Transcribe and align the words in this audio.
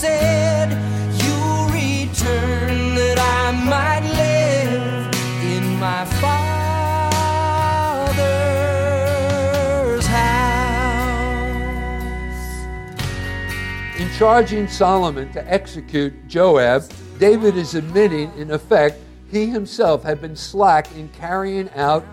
said. 0.00 0.70
Return 1.72 2.94
that 2.96 3.18
I 3.18 3.50
might 3.52 4.00
live 4.16 5.08
in 5.44 5.78
my 5.78 6.04
Father's 6.04 6.46
house. 10.06 11.10
In 13.98 14.10
charging 14.18 14.66
Solomon 14.68 15.30
to 15.32 15.52
execute 15.52 16.12
Joab, 16.28 16.84
David 17.18 17.56
is 17.56 17.74
admitting, 17.74 18.32
in 18.36 18.50
effect, 18.50 18.98
he 19.30 19.46
himself 19.46 20.02
had 20.02 20.20
been 20.20 20.36
slack 20.36 20.90
in 20.96 21.08
carrying 21.10 21.70
out 21.70 22.04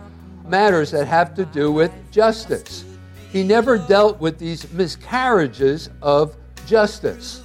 matters 0.46 0.92
that 0.92 1.08
have 1.08 1.34
to 1.36 1.46
do 1.46 1.72
with 1.72 1.92
justice. 2.12 2.86
He 3.32 3.44
never 3.44 3.78
dealt 3.78 4.20
with 4.20 4.38
these 4.38 4.72
miscarriages 4.74 5.90
of 6.02 6.36
justice. 6.66 7.42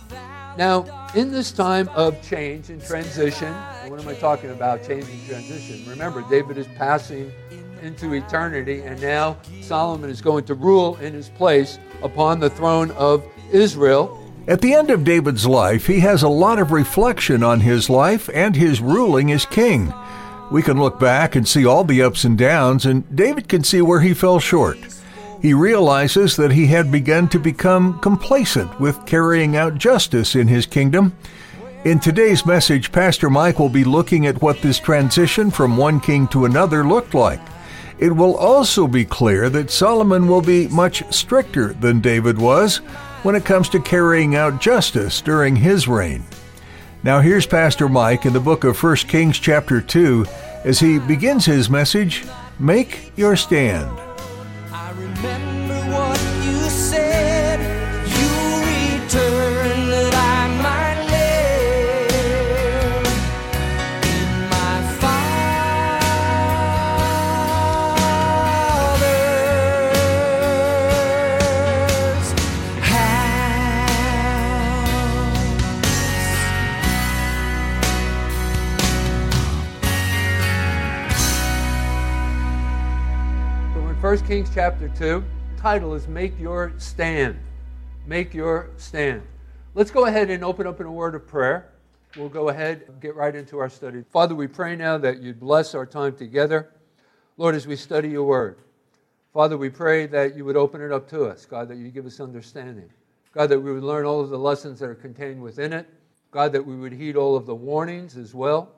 Now, 0.58 0.84
in 1.14 1.30
this 1.32 1.50
time 1.50 1.88
of 1.94 2.20
change 2.22 2.68
and 2.68 2.82
transition, 2.82 3.52
what 3.86 4.00
am 4.00 4.08
I 4.08 4.14
talking 4.14 4.50
about? 4.50 4.86
Change 4.86 5.04
and 5.08 5.26
transition. 5.26 5.88
Remember, 5.88 6.22
David 6.28 6.58
is 6.58 6.66
passing 6.76 7.32
into 7.82 8.12
eternity, 8.12 8.82
and 8.82 9.00
now 9.00 9.38
Solomon 9.62 10.10
is 10.10 10.20
going 10.20 10.44
to 10.44 10.54
rule 10.54 10.96
in 10.96 11.14
his 11.14 11.30
place 11.30 11.78
upon 12.02 12.38
the 12.38 12.50
throne 12.50 12.90
of 12.92 13.24
Israel. 13.50 14.18
At 14.46 14.60
the 14.60 14.74
end 14.74 14.90
of 14.90 15.04
David's 15.04 15.46
life, 15.46 15.86
he 15.86 16.00
has 16.00 16.22
a 16.22 16.28
lot 16.28 16.58
of 16.58 16.70
reflection 16.70 17.42
on 17.42 17.60
his 17.60 17.88
life 17.88 18.28
and 18.34 18.54
his 18.54 18.80
ruling 18.80 19.32
as 19.32 19.46
king. 19.46 19.92
We 20.50 20.62
can 20.62 20.78
look 20.78 21.00
back 21.00 21.34
and 21.34 21.48
see 21.48 21.64
all 21.64 21.84
the 21.84 22.02
ups 22.02 22.24
and 22.24 22.36
downs, 22.36 22.84
and 22.84 23.04
David 23.14 23.48
can 23.48 23.64
see 23.64 23.80
where 23.80 24.00
he 24.00 24.12
fell 24.12 24.38
short. 24.38 24.78
He 25.42 25.54
realizes 25.54 26.36
that 26.36 26.52
he 26.52 26.68
had 26.68 26.92
begun 26.92 27.28
to 27.30 27.40
become 27.40 27.98
complacent 27.98 28.78
with 28.78 29.04
carrying 29.06 29.56
out 29.56 29.76
justice 29.76 30.36
in 30.36 30.46
his 30.46 30.66
kingdom. 30.66 31.16
In 31.84 31.98
today's 31.98 32.46
message, 32.46 32.92
Pastor 32.92 33.28
Mike 33.28 33.58
will 33.58 33.68
be 33.68 33.82
looking 33.82 34.24
at 34.28 34.40
what 34.40 34.62
this 34.62 34.78
transition 34.78 35.50
from 35.50 35.76
one 35.76 35.98
king 35.98 36.28
to 36.28 36.44
another 36.44 36.86
looked 36.86 37.12
like. 37.12 37.40
It 37.98 38.14
will 38.14 38.36
also 38.36 38.86
be 38.86 39.04
clear 39.04 39.50
that 39.50 39.72
Solomon 39.72 40.28
will 40.28 40.42
be 40.42 40.68
much 40.68 41.02
stricter 41.12 41.72
than 41.72 42.00
David 42.00 42.38
was 42.38 42.76
when 43.24 43.34
it 43.34 43.44
comes 43.44 43.68
to 43.70 43.80
carrying 43.80 44.36
out 44.36 44.60
justice 44.60 45.20
during 45.20 45.56
his 45.56 45.88
reign. 45.88 46.22
Now 47.02 47.18
here's 47.20 47.46
Pastor 47.46 47.88
Mike 47.88 48.26
in 48.26 48.32
the 48.32 48.38
book 48.38 48.62
of 48.62 48.80
1 48.80 48.96
Kings 49.08 49.40
chapter 49.40 49.80
2 49.80 50.24
as 50.64 50.78
he 50.78 51.00
begins 51.00 51.44
his 51.44 51.68
message, 51.68 52.24
Make 52.60 53.10
Your 53.16 53.34
Stand. 53.34 54.11
1 84.02 84.18
Kings 84.26 84.50
chapter 84.52 84.88
2, 84.88 85.22
title 85.56 85.94
is 85.94 86.08
Make 86.08 86.36
Your 86.40 86.72
Stand. 86.76 87.38
Make 88.04 88.34
Your 88.34 88.70
Stand. 88.76 89.22
Let's 89.76 89.92
go 89.92 90.06
ahead 90.06 90.28
and 90.28 90.42
open 90.42 90.66
up 90.66 90.80
in 90.80 90.86
a 90.86 90.92
word 90.92 91.14
of 91.14 91.24
prayer. 91.28 91.70
We'll 92.16 92.28
go 92.28 92.48
ahead 92.48 92.82
and 92.88 93.00
get 93.00 93.14
right 93.14 93.32
into 93.32 93.60
our 93.60 93.68
study. 93.68 94.02
Father, 94.12 94.34
we 94.34 94.48
pray 94.48 94.74
now 94.74 94.98
that 94.98 95.22
you'd 95.22 95.38
bless 95.38 95.76
our 95.76 95.86
time 95.86 96.16
together. 96.16 96.72
Lord, 97.36 97.54
as 97.54 97.68
we 97.68 97.76
study 97.76 98.08
your 98.08 98.24
word, 98.24 98.58
Father, 99.32 99.56
we 99.56 99.70
pray 99.70 100.06
that 100.06 100.34
you 100.34 100.44
would 100.46 100.56
open 100.56 100.80
it 100.80 100.90
up 100.90 101.08
to 101.10 101.26
us. 101.26 101.46
God, 101.46 101.68
that 101.68 101.76
you 101.76 101.88
give 101.88 102.04
us 102.04 102.18
understanding. 102.18 102.90
God, 103.32 103.50
that 103.50 103.60
we 103.60 103.72
would 103.72 103.84
learn 103.84 104.04
all 104.04 104.20
of 104.20 104.30
the 104.30 104.38
lessons 104.38 104.80
that 104.80 104.88
are 104.88 104.96
contained 104.96 105.40
within 105.40 105.72
it. 105.72 105.88
God, 106.32 106.50
that 106.54 106.66
we 106.66 106.74
would 106.74 106.92
heed 106.92 107.14
all 107.14 107.36
of 107.36 107.46
the 107.46 107.54
warnings 107.54 108.16
as 108.16 108.34
well. 108.34 108.72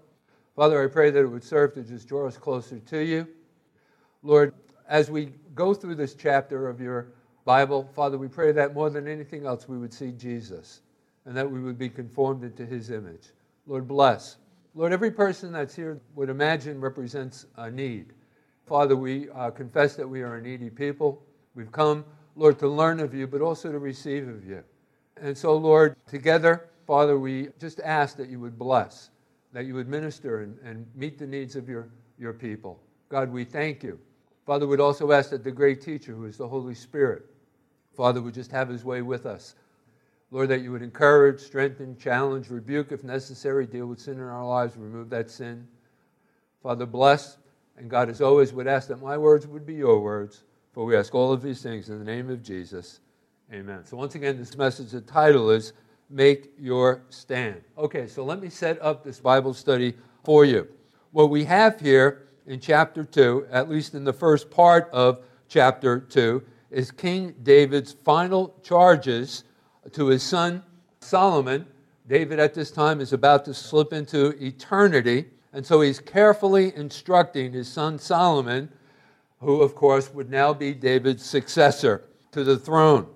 Father, 0.54 0.84
I 0.84 0.86
pray 0.86 1.10
that 1.10 1.20
it 1.20 1.28
would 1.28 1.44
serve 1.44 1.72
to 1.76 1.82
just 1.82 2.08
draw 2.08 2.26
us 2.26 2.36
closer 2.36 2.78
to 2.78 2.98
you. 2.98 3.26
Lord, 4.22 4.52
as 4.88 5.10
we 5.10 5.32
go 5.54 5.74
through 5.74 5.94
this 5.94 6.14
chapter 6.14 6.68
of 6.68 6.80
your 6.80 7.08
Bible, 7.44 7.88
Father, 7.94 8.18
we 8.18 8.28
pray 8.28 8.52
that 8.52 8.74
more 8.74 8.90
than 8.90 9.06
anything 9.06 9.46
else 9.46 9.68
we 9.68 9.78
would 9.78 9.92
see 9.92 10.12
Jesus 10.12 10.80
and 11.26 11.36
that 11.36 11.50
we 11.50 11.60
would 11.60 11.78
be 11.78 11.88
conformed 11.88 12.44
into 12.44 12.66
his 12.66 12.90
image. 12.90 13.32
Lord, 13.66 13.88
bless. 13.88 14.36
Lord, 14.74 14.92
every 14.92 15.10
person 15.10 15.52
that's 15.52 15.74
here 15.74 16.00
would 16.14 16.28
imagine 16.28 16.80
represents 16.80 17.46
a 17.56 17.70
need. 17.70 18.12
Father, 18.66 18.96
we 18.96 19.28
uh, 19.30 19.50
confess 19.50 19.94
that 19.96 20.08
we 20.08 20.22
are 20.22 20.36
a 20.36 20.42
needy 20.42 20.70
people. 20.70 21.22
We've 21.54 21.72
come, 21.72 22.04
Lord, 22.34 22.58
to 22.58 22.68
learn 22.68 23.00
of 23.00 23.14
you, 23.14 23.26
but 23.26 23.40
also 23.40 23.70
to 23.70 23.78
receive 23.78 24.26
of 24.28 24.44
you. 24.44 24.62
And 25.20 25.36
so, 25.36 25.56
Lord, 25.56 25.96
together, 26.06 26.68
Father, 26.86 27.18
we 27.18 27.48
just 27.60 27.80
ask 27.80 28.16
that 28.16 28.28
you 28.28 28.40
would 28.40 28.58
bless, 28.58 29.10
that 29.52 29.64
you 29.66 29.74
would 29.74 29.88
minister 29.88 30.42
and, 30.42 30.58
and 30.64 30.86
meet 30.94 31.18
the 31.18 31.26
needs 31.26 31.56
of 31.56 31.68
your, 31.68 31.88
your 32.18 32.32
people. 32.32 32.80
God, 33.08 33.30
we 33.30 33.44
thank 33.44 33.82
you. 33.82 33.98
Father, 34.46 34.66
we'd 34.66 34.80
also 34.80 35.10
ask 35.12 35.30
that 35.30 35.42
the 35.42 35.50
great 35.50 35.80
teacher, 35.80 36.12
who 36.12 36.26
is 36.26 36.36
the 36.36 36.48
Holy 36.48 36.74
Spirit, 36.74 37.24
Father, 37.96 38.20
would 38.20 38.34
just 38.34 38.50
have 38.50 38.68
his 38.68 38.84
way 38.84 39.02
with 39.02 39.24
us. 39.24 39.54
Lord, 40.30 40.48
that 40.48 40.62
you 40.62 40.72
would 40.72 40.82
encourage, 40.82 41.40
strengthen, 41.40 41.96
challenge, 41.96 42.50
rebuke 42.50 42.92
if 42.92 43.04
necessary, 43.04 43.66
deal 43.66 43.86
with 43.86 44.00
sin 44.00 44.14
in 44.14 44.24
our 44.24 44.46
lives, 44.46 44.76
remove 44.76 45.08
that 45.10 45.30
sin. 45.30 45.66
Father, 46.62 46.86
bless. 46.86 47.38
And 47.76 47.88
God, 47.88 48.10
as 48.10 48.20
always, 48.20 48.52
would 48.52 48.66
ask 48.66 48.88
that 48.88 49.00
my 49.00 49.16
words 49.16 49.46
would 49.46 49.64
be 49.64 49.74
your 49.74 50.00
words. 50.00 50.44
For 50.72 50.84
we 50.84 50.96
ask 50.96 51.14
all 51.14 51.32
of 51.32 51.40
these 51.40 51.62
things 51.62 51.88
in 51.88 51.98
the 51.98 52.04
name 52.04 52.30
of 52.30 52.42
Jesus. 52.42 53.00
Amen. 53.52 53.84
So, 53.84 53.96
once 53.96 54.16
again, 54.16 54.38
this 54.38 54.56
message, 54.56 54.90
the 54.90 55.00
title 55.00 55.50
is 55.50 55.72
Make 56.10 56.50
Your 56.58 57.02
Stand. 57.10 57.62
Okay, 57.78 58.08
so 58.08 58.24
let 58.24 58.40
me 58.40 58.48
set 58.48 58.82
up 58.82 59.04
this 59.04 59.20
Bible 59.20 59.54
study 59.54 59.94
for 60.24 60.44
you. 60.44 60.66
What 61.12 61.30
we 61.30 61.44
have 61.44 61.78
here 61.78 62.23
in 62.46 62.60
chapter 62.60 63.04
2, 63.04 63.48
at 63.50 63.68
least 63.68 63.94
in 63.94 64.04
the 64.04 64.12
first 64.12 64.50
part 64.50 64.88
of 64.92 65.22
chapter 65.48 66.00
2, 66.00 66.42
is 66.70 66.90
King 66.90 67.34
David's 67.42 67.92
final 68.04 68.54
charges 68.62 69.44
to 69.92 70.06
his 70.06 70.22
son 70.22 70.62
Solomon. 71.00 71.66
David 72.08 72.38
at 72.38 72.54
this 72.54 72.70
time 72.70 73.00
is 73.00 73.12
about 73.12 73.44
to 73.46 73.54
slip 73.54 73.92
into 73.92 74.34
eternity, 74.44 75.26
and 75.52 75.64
so 75.64 75.80
he's 75.80 76.00
carefully 76.00 76.74
instructing 76.76 77.52
his 77.52 77.68
son 77.68 77.98
Solomon, 77.98 78.68
who, 79.40 79.62
of 79.62 79.74
course, 79.74 80.12
would 80.12 80.30
now 80.30 80.52
be 80.52 80.74
David's 80.74 81.24
successor 81.24 82.04
to 82.32 82.44
the 82.44 82.58
throne. 82.58 83.06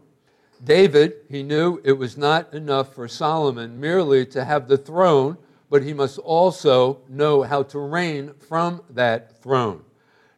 David, 0.65 1.15
he 1.29 1.43
knew 1.43 1.81
it 1.85 1.93
was 1.93 2.17
not 2.17 2.53
enough 2.53 2.95
for 2.95 3.09
Solomon 3.09 3.79
merely 3.79 4.27
to 4.27 4.45
have 4.45 4.69
the 4.69 4.79
throne, 4.79 5.37
but 5.71 5.83
he 5.83 5.93
must 5.93 6.19
also 6.19 7.01
know 7.09 7.43
how 7.43 7.63
to 7.63 7.79
reign 7.79 8.33
from 8.49 8.83
that 8.91 9.41
throne. 9.43 9.83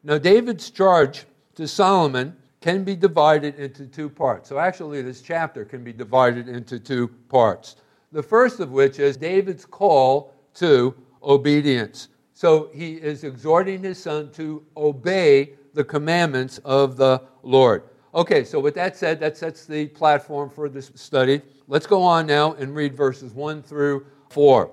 Now, 0.03 0.19
David's 0.19 0.71
charge 0.71 1.27
to 1.55 1.69
Solomon 1.69 2.37
can 2.61 2.85
be 2.85 2.97
divided 2.97 3.59
into 3.59 3.87
two 3.87 4.09
parts. 4.09 4.49
So, 4.49 4.59
actually, 4.59 5.03
this 5.03 5.23
chapter 5.23 5.65
can 5.65 5.85
be 5.85 5.93
divided 5.93 6.49
into 6.49 6.79
two 6.79 7.09
parts. 7.29 7.77
The 8.13 8.23
first 8.23 8.61
of 8.61 8.71
which 8.71 8.99
is 8.99 9.17
David's 9.17 9.65
call 9.65 10.35
to 10.55 10.95
obedience. 11.23 12.09
So, 12.35 12.71
he 12.73 12.95
is 12.95 13.25
exhorting 13.25 13.83
his 13.83 14.03
son 14.03 14.31
to 14.33 14.65
obey 14.77 15.55
the 15.75 15.85
commandments 15.85 16.59
of 16.65 16.97
the 16.97 17.23
Lord. 17.43 17.85
Okay, 18.15 18.43
so 18.43 18.59
with 18.59 18.75
that 18.75 18.97
said, 18.97 19.21
that 19.21 19.37
sets 19.37 19.67
the 19.67 19.87
platform 19.89 20.51
for 20.51 20.69
this 20.69 20.91
study. 20.97 21.41
Let's 21.69 21.87
go 21.87 22.03
on 22.03 22.27
now 22.27 22.55
and 22.55 22.75
read 22.75 22.97
verses 22.97 23.33
1 23.33 23.63
through 23.63 24.05
4. 24.31 24.71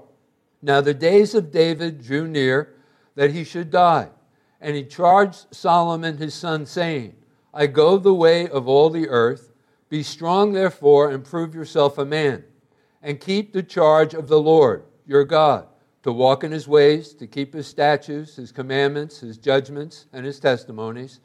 Now 0.61 0.81
the 0.81 0.93
days 0.93 1.35
of 1.35 1.51
David 1.51 2.03
drew 2.03 2.27
near 2.27 2.73
that 3.15 3.31
he 3.31 3.43
should 3.43 3.69
die, 3.69 4.09
and 4.59 4.75
he 4.75 4.83
charged 4.83 5.47
Solomon 5.51 6.17
his 6.17 6.33
son, 6.33 6.65
saying, 6.65 7.15
I 7.53 7.67
go 7.67 7.97
the 7.97 8.13
way 8.13 8.47
of 8.47 8.67
all 8.67 8.89
the 8.89 9.09
earth. 9.09 9.53
Be 9.89 10.03
strong, 10.03 10.53
therefore, 10.53 11.11
and 11.11 11.23
prove 11.23 11.55
yourself 11.55 11.97
a 11.97 12.05
man, 12.05 12.43
and 13.01 13.19
keep 13.19 13.53
the 13.53 13.63
charge 13.63 14.13
of 14.13 14.27
the 14.27 14.39
Lord 14.39 14.83
your 15.05 15.23
God, 15.23 15.67
to 16.03 16.11
walk 16.11 16.43
in 16.43 16.51
his 16.51 16.67
ways, 16.67 17.13
to 17.15 17.27
keep 17.27 17.53
his 17.53 17.67
statutes, 17.67 18.35
his 18.35 18.51
commandments, 18.51 19.19
his 19.21 19.37
judgments, 19.37 20.05
and 20.11 20.25
his 20.25 20.39
testimonies, 20.39 21.19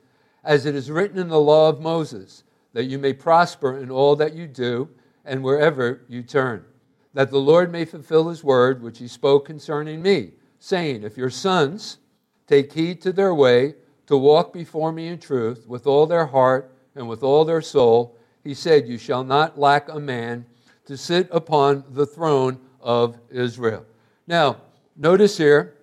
as 0.45 0.67
it 0.67 0.75
is 0.75 0.91
written 0.91 1.19
in 1.19 1.29
the 1.29 1.41
law 1.41 1.69
of 1.69 1.81
Moses, 1.81 2.45
that 2.73 2.85
you 2.85 2.99
may 2.99 3.13
prosper 3.13 3.79
in 3.79 3.91
all 3.91 4.17
that 4.17 4.35
you 4.35 4.47
do 4.47 4.89
and 5.25 5.43
wherever 5.43 6.03
you 6.09 6.23
turn, 6.23 6.65
that 7.15 7.31
the 7.31 7.39
Lord 7.39 7.71
may 7.71 7.85
fulfill 7.85 8.29
his 8.29 8.43
word 8.43 8.83
which 8.83 8.99
he 8.99 9.09
spoke 9.09 9.47
concerning 9.47 10.03
me, 10.03 10.33
saying, 10.59 11.03
If 11.03 11.17
your 11.17 11.31
sons 11.31 11.99
take 12.47 12.73
heed 12.73 13.01
to 13.03 13.13
their 13.13 13.35
way, 13.35 13.75
to 14.07 14.17
walk 14.17 14.53
before 14.53 14.93
me 14.93 15.09
in 15.09 15.19
truth 15.19 15.67
with 15.67 15.87
all 15.87 16.07
their 16.07 16.27
heart 16.27 16.75
and 16.95 17.09
with 17.09 17.23
all 17.23 17.45
their 17.45 17.63
soul, 17.63 18.17
he 18.43 18.55
said, 18.55 18.89
You 18.89 18.99
shall 18.99 19.25
not 19.25 19.59
lack 19.59 19.89
a 19.89 20.01
man 20.01 20.45
to 20.87 20.97
sit 20.97 21.29
upon 21.31 21.85
the 21.91 22.07
throne 22.07 22.59
of 22.81 23.19
Israel. 23.31 23.87
Now, 24.27 24.59
notice 24.97 25.39
here, 25.39 25.75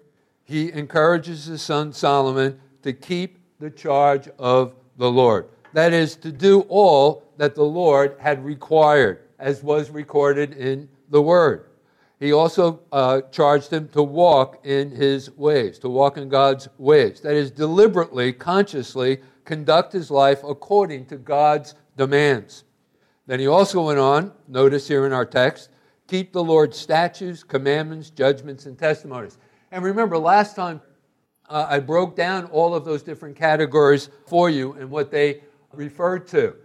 he 0.44 0.72
encourages 0.72 1.46
his 1.46 1.62
son 1.62 1.94
Solomon 1.94 2.60
to 2.84 2.94
keep 2.94 3.40
the 3.60 3.70
charge 3.70 4.28
of 4.38 4.76
the 4.98 5.10
Lord. 5.10 5.48
That 5.74 5.94
is, 5.94 6.16
to 6.18 6.32
do 6.32 6.62
all 6.62 7.24
that 7.38 7.56
the 7.56 7.64
Lord 7.64 8.16
had 8.20 8.44
required, 8.44 9.22
as 9.38 9.64
was 9.64 9.90
recorded 9.90 10.54
in 10.54 10.90
the 11.10 11.22
Word. 11.22 11.66
He 12.20 12.34
also 12.34 12.82
uh, 12.92 13.22
charged 13.32 13.72
him 13.72 13.88
to 13.90 14.04
walk 14.04 14.66
in 14.66 14.92
his 14.92 15.32
ways, 15.38 15.80
to 15.80 15.90
walk 15.90 16.18
in 16.18 16.28
God's 16.28 16.68
ways. 16.78 17.22
That 17.22 17.34
is, 17.34 17.50
deliberately, 17.50 18.34
consciously 18.34 19.20
conduct 19.46 19.94
his 19.94 20.12
life 20.12 20.44
according 20.44 21.06
to 21.08 21.18
God's 21.18 21.76
demands. 21.96 22.66
Then 23.26 23.40
he 23.40 23.48
also 23.48 23.86
went 23.86 24.00
on, 24.00 24.34
notice 24.48 24.88
here 24.88 25.06
in 25.06 25.14
our 25.14 25.26
text, 25.26 25.70
keep 26.08 26.34
the 26.34 26.44
Lord's 26.44 26.78
statutes, 26.78 27.44
commandments, 27.44 28.10
judgments, 28.10 28.66
and 28.66 28.78
testimonies. 28.78 29.38
And 29.72 29.84
remember, 29.84 30.18
last 30.18 30.56
time 30.56 30.82
uh, 31.48 31.68
I 31.70 31.80
broke 31.80 32.16
down 32.16 32.46
all 32.46 32.76
of 32.76 32.84
those 32.86 33.02
different 33.02 33.36
categories 33.36 34.10
for 34.28 34.50
you 34.50 34.74
and 34.74 34.90
what 34.90 35.10
they 35.10 35.42
referred 35.74 36.28
to. 36.30 36.56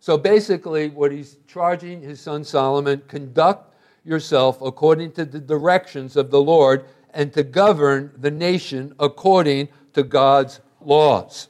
So 0.00 0.18
basically, 0.18 0.88
what 0.88 1.12
he's 1.12 1.38
charging 1.46 2.00
his 2.00 2.20
son 2.20 2.44
Solomon 2.44 3.02
conduct 3.08 3.65
yourself 4.06 4.62
according 4.62 5.12
to 5.12 5.24
the 5.24 5.40
directions 5.40 6.16
of 6.16 6.30
the 6.30 6.40
Lord 6.40 6.86
and 7.10 7.32
to 7.32 7.42
govern 7.42 8.12
the 8.16 8.30
nation 8.30 8.94
according 8.98 9.68
to 9.94 10.02
God's 10.02 10.60
laws. 10.80 11.48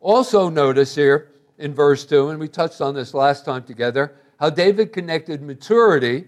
Also, 0.00 0.48
notice 0.48 0.94
here 0.94 1.32
in 1.58 1.74
verse 1.74 2.06
2, 2.06 2.30
and 2.30 2.40
we 2.40 2.48
touched 2.48 2.80
on 2.80 2.94
this 2.94 3.12
last 3.12 3.44
time 3.44 3.64
together, 3.64 4.14
how 4.38 4.48
David 4.48 4.92
connected 4.92 5.42
maturity 5.42 6.26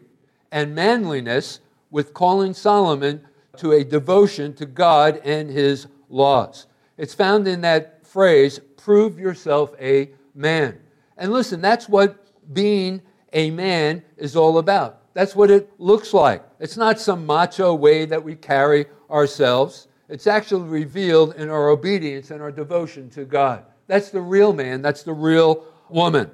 and 0.51 0.75
manliness 0.75 1.61
with 1.91 2.13
calling 2.13 2.53
Solomon 2.53 3.23
to 3.57 3.73
a 3.73 3.85
devotion 3.85 4.55
to 4.55 4.67
God 4.67 5.21
and 5.25 5.49
his 5.49 5.87
laws. 6.09 6.67
It's 6.99 7.15
found 7.15 7.49
in 7.49 7.63
that 7.63 8.07
phrase, 8.07 8.59
prove 8.77 9.19
yourself 9.19 9.75
a 9.81 10.11
man. 10.35 10.79
And 11.17 11.33
listen, 11.33 11.61
that's 11.61 11.89
what 11.89 12.19
being 12.53 13.01
a 13.33 13.51
man 13.51 14.03
is 14.17 14.37
all 14.37 14.59
about. 14.59 15.02
That's 15.15 15.37
what 15.37 15.51
it 15.51 15.71
looks 15.79 16.15
like. 16.15 16.45
It's 16.59 16.77
not 16.77 16.99
some 16.99 17.27
macho 17.27 17.75
way 17.75 18.07
that 18.07 18.23
we 18.23 18.35
carry 18.35 18.87
ourselves. 19.11 19.89
It's 20.09 20.27
actually 20.27 20.69
revealed 20.69 21.35
in 21.37 21.49
our 21.49 21.69
obedience 21.69 22.31
and 22.31 22.41
our 22.41 22.53
devotion 22.53 23.11
to 23.11 23.25
God. 23.25 23.65
That's 23.87 24.11
the 24.11 24.21
real 24.21 24.53
man, 24.53 24.83
that's 24.83 25.03
the 25.03 25.13
real 25.13 25.65
woman. 25.89 26.31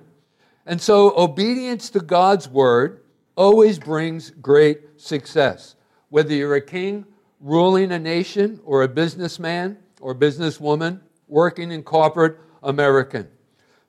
And 0.66 0.80
so, 0.80 1.16
obedience 1.16 1.90
to 1.90 2.00
God's 2.00 2.48
word 2.48 3.02
always 3.36 3.78
brings 3.78 4.30
great 4.30 5.00
success. 5.00 5.76
Whether 6.10 6.34
you're 6.34 6.54
a 6.56 6.60
king 6.60 7.06
ruling 7.40 7.92
a 7.92 7.98
nation, 7.98 8.60
or 8.64 8.82
a 8.82 8.88
businessman 8.88 9.78
or 10.00 10.14
businesswoman 10.14 11.00
working 11.26 11.70
in 11.70 11.82
corporate 11.82 12.38
American. 12.62 13.28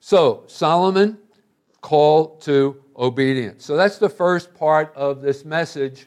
So, 0.00 0.44
Solomon, 0.46 1.18
call 1.80 2.36
to 2.38 2.82
obedience. 2.96 3.64
So, 3.64 3.76
that's 3.76 3.98
the 3.98 4.08
first 4.08 4.54
part 4.54 4.92
of 4.94 5.22
this 5.22 5.44
message 5.44 6.06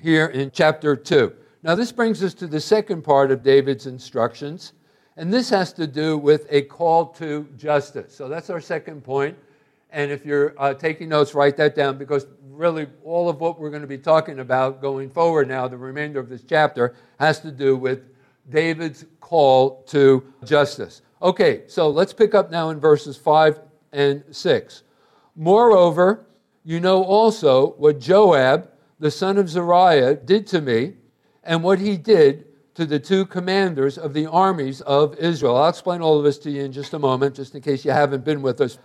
here 0.00 0.26
in 0.26 0.50
chapter 0.50 0.96
2. 0.96 1.32
Now, 1.62 1.74
this 1.74 1.92
brings 1.92 2.22
us 2.22 2.34
to 2.34 2.46
the 2.46 2.60
second 2.60 3.02
part 3.02 3.30
of 3.30 3.42
David's 3.42 3.86
instructions, 3.86 4.72
and 5.16 5.32
this 5.32 5.48
has 5.50 5.72
to 5.74 5.86
do 5.86 6.18
with 6.18 6.46
a 6.50 6.62
call 6.62 7.06
to 7.14 7.48
justice. 7.56 8.14
So, 8.14 8.28
that's 8.28 8.50
our 8.50 8.60
second 8.60 9.02
point. 9.04 9.36
And 9.90 10.10
if 10.10 10.26
you're 10.26 10.54
uh, 10.58 10.74
taking 10.74 11.08
notes, 11.08 11.34
write 11.34 11.56
that 11.58 11.76
down 11.76 11.98
because 11.98 12.26
really 12.42 12.88
all 13.04 13.28
of 13.28 13.40
what 13.40 13.60
we're 13.60 13.70
going 13.70 13.82
to 13.82 13.88
be 13.88 13.98
talking 13.98 14.40
about 14.40 14.80
going 14.80 15.10
forward 15.10 15.48
now, 15.48 15.68
the 15.68 15.76
remainder 15.76 16.18
of 16.18 16.28
this 16.28 16.42
chapter, 16.42 16.94
has 17.20 17.40
to 17.40 17.52
do 17.52 17.76
with 17.76 18.02
David's 18.50 19.06
call 19.20 19.82
to 19.84 20.32
justice. 20.44 21.02
Okay, 21.22 21.62
so 21.68 21.88
let's 21.88 22.12
pick 22.12 22.34
up 22.34 22.50
now 22.50 22.70
in 22.70 22.78
verses 22.78 23.16
5 23.16 23.60
and 23.92 24.22
6. 24.30 24.82
Moreover, 25.36 26.26
you 26.64 26.80
know 26.80 27.02
also 27.02 27.72
what 27.72 28.00
Joab, 28.00 28.70
the 28.98 29.10
son 29.10 29.38
of 29.38 29.48
Zeruiah, 29.48 30.14
did 30.14 30.46
to 30.48 30.60
me, 30.60 30.94
and 31.42 31.62
what 31.62 31.78
he 31.78 31.96
did 31.96 32.46
to 32.74 32.86
the 32.86 32.98
two 32.98 33.26
commanders 33.26 33.98
of 33.98 34.14
the 34.14 34.26
armies 34.26 34.80
of 34.82 35.16
Israel. 35.18 35.56
I'll 35.56 35.68
explain 35.68 36.00
all 36.00 36.18
of 36.18 36.24
this 36.24 36.38
to 36.38 36.50
you 36.50 36.62
in 36.62 36.72
just 36.72 36.94
a 36.94 36.98
moment, 36.98 37.36
just 37.36 37.54
in 37.54 37.62
case 37.62 37.84
you 37.84 37.90
haven't 37.90 38.24
been 38.24 38.42
with 38.42 38.60
us 38.60 38.78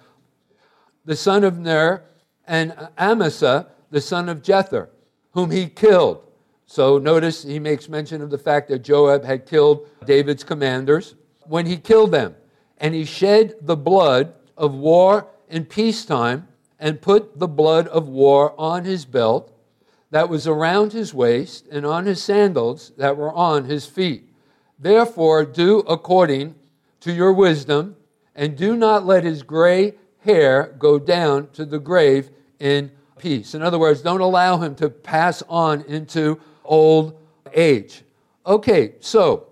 the 1.06 1.16
son 1.16 1.44
of 1.44 1.58
Ner, 1.58 2.04
and 2.46 2.72
Amasa, 2.98 3.68
the 3.90 4.02
son 4.02 4.30
of 4.30 4.44
Jether, 4.44 4.90
whom 5.32 5.50
he 5.50 5.68
killed. 5.68 6.22
So 6.68 7.00
notice 7.00 7.42
he 7.42 7.58
makes 7.58 7.90
mention 7.90 8.22
of 8.22 8.30
the 8.30 8.38
fact 8.38 8.70
that 8.70 8.84
Joab 8.84 9.24
had 9.24 9.48
killed 9.48 9.88
David's 10.06 10.44
commanders. 10.44 11.16
When 11.46 11.66
he 11.66 11.78
killed 11.78 12.12
them, 12.12 12.36
and 12.78 12.94
he 12.94 13.06
shed 13.06 13.56
the 13.62 13.76
blood 13.76 14.34
of 14.56 14.76
war 14.76 15.28
in 15.50 15.66
peacetime, 15.66 16.48
and 16.80 17.02
put 17.02 17.40
the 17.40 17.48
blood 17.48 17.88
of 17.88 18.08
war 18.08 18.54
on 18.58 18.86
his 18.86 19.06
belt 19.06 19.52
that 20.12 20.30
was 20.30 20.48
around 20.48 20.94
his 20.94 21.14
waist, 21.14 21.68
and 21.72 21.86
on 21.86 22.06
his 22.06 22.22
sandals 22.24 22.92
that 22.98 23.16
were 23.16 23.34
on 23.34 23.66
his 23.66 23.86
feet. 23.86 24.34
Therefore, 24.80 25.46
do 25.46 25.80
according 25.80 26.56
to 27.02 27.12
your 27.12 27.34
wisdom, 27.34 27.96
and 28.36 28.58
do 28.58 28.76
not 28.76 29.06
let 29.06 29.24
his 29.24 29.44
gray 29.44 29.94
hair 30.22 30.76
go 30.80 30.98
down 30.98 31.50
to 31.52 31.66
the 31.66 31.80
grave 31.80 32.30
in 32.60 32.92
peace. 33.18 33.54
In 33.54 33.62
other 33.62 33.78
words, 33.78 34.02
don't 34.02 34.22
allow 34.22 34.58
him 34.58 34.76
to 34.76 34.90
pass 34.90 35.44
on 35.48 35.82
into 35.82 36.40
old 36.64 37.20
age. 37.54 38.04
Okay, 38.46 38.96
so 39.00 39.48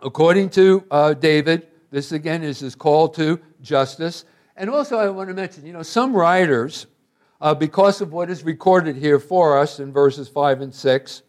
according 0.00 0.48
to 0.50 0.84
uh, 0.90 1.14
David, 1.14 1.66
this 1.90 2.12
again 2.12 2.42
is 2.42 2.60
his 2.60 2.74
call 2.74 3.08
to 3.10 3.40
justice. 3.60 4.24
And 4.60 4.68
also, 4.68 4.98
I 4.98 5.08
want 5.08 5.30
to 5.30 5.34
mention, 5.34 5.64
you 5.64 5.72
know, 5.72 5.82
some 5.82 6.14
writers, 6.14 6.86
uh, 7.40 7.54
because 7.54 8.02
of 8.02 8.12
what 8.12 8.28
is 8.28 8.44
recorded 8.44 8.94
here 8.94 9.18
for 9.18 9.58
us 9.58 9.80
in 9.80 9.90
verses 9.90 10.28
5 10.28 10.60
and 10.60 10.74
6, 10.74 11.22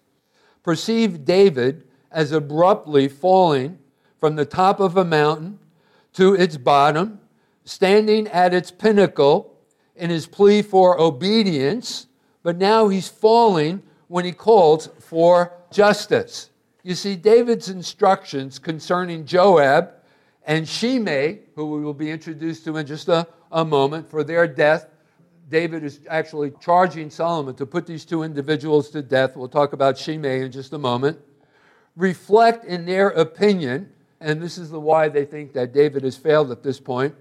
perceive 0.63 1.23
David 1.23 1.87
as 2.11 2.33
abruptly 2.33 3.07
falling 3.07 3.79
from 4.19 4.35
the 4.35 4.43
top 4.43 4.81
of 4.81 4.97
a 4.97 5.05
mountain 5.05 5.59
to 6.11 6.33
its 6.33 6.57
bottom 6.57 7.21
standing 7.63 8.27
at 8.27 8.53
its 8.53 8.69
pinnacle 8.69 9.55
in 9.95 10.09
his 10.09 10.27
plea 10.27 10.61
for 10.61 10.99
obedience, 10.99 12.07
but 12.43 12.57
now 12.57 12.89
he's 12.89 13.07
falling 13.07 13.81
when 14.09 14.25
he 14.25 14.33
calls 14.33 14.89
for 14.99 15.53
justice. 15.71 16.49
You 16.83 16.95
see, 16.95 17.15
David's 17.15 17.69
instructions 17.69 18.59
concerning 18.59 19.23
Joab 19.23 19.93
and 20.45 20.67
Shimei, 20.67 21.39
who 21.55 21.65
we 21.67 21.83
will 21.83 21.93
be 21.93 22.09
introduced 22.11 22.63
to 22.65 22.77
in 22.77 22.85
just 22.85 23.07
a, 23.07 23.27
a 23.51 23.63
moment, 23.63 24.09
for 24.09 24.23
their 24.23 24.47
death. 24.47 24.87
David 25.49 25.83
is 25.83 25.99
actually 26.09 26.53
charging 26.61 27.09
Solomon 27.09 27.55
to 27.55 27.65
put 27.65 27.85
these 27.85 28.05
two 28.05 28.23
individuals 28.23 28.89
to 28.91 29.01
death. 29.01 29.35
We'll 29.35 29.49
talk 29.49 29.73
about 29.73 29.97
Shimei 29.97 30.41
in 30.41 30.51
just 30.51 30.73
a 30.73 30.77
moment. 30.77 31.19
Reflect 31.97 32.63
in 32.63 32.85
their 32.85 33.09
opinion, 33.09 33.91
and 34.21 34.41
this 34.41 34.57
is 34.57 34.69
the 34.69 34.79
why 34.79 35.09
they 35.09 35.25
think 35.25 35.51
that 35.53 35.73
David 35.73 36.03
has 36.03 36.15
failed 36.15 36.51
at 36.51 36.63
this 36.63 36.79
point 36.79 37.13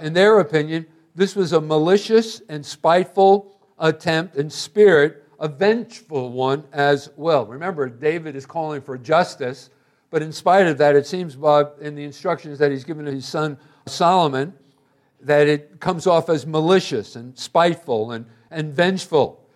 in 0.00 0.14
their 0.14 0.40
opinion, 0.40 0.86
this 1.14 1.36
was 1.36 1.52
a 1.52 1.60
malicious 1.60 2.40
and 2.48 2.64
spiteful 2.64 3.54
attempt 3.78 4.36
and 4.36 4.52
spirit, 4.52 5.24
a 5.38 5.48
vengeful 5.48 6.32
one 6.32 6.64
as 6.72 7.10
well. 7.16 7.46
Remember, 7.46 7.88
David 7.88 8.34
is 8.34 8.46
calling 8.46 8.80
for 8.80 8.96
justice, 8.96 9.70
but 10.10 10.22
in 10.22 10.32
spite 10.32 10.66
of 10.66 10.78
that, 10.78 10.96
it 10.96 11.06
seems 11.06 11.36
Bob, 11.36 11.74
in 11.80 11.94
the 11.94 12.04
instructions 12.04 12.58
that 12.58 12.70
he's 12.70 12.84
given 12.84 13.04
to 13.04 13.12
his 13.12 13.26
son 13.26 13.58
Solomon 13.86 14.52
that 15.20 15.46
it 15.46 15.80
comes 15.80 16.06
off 16.06 16.28
as 16.28 16.46
malicious 16.46 17.16
and 17.16 17.38
spiteful 17.38 18.12
and, 18.12 18.26
and 18.50 18.72
vengeful. 18.72 19.46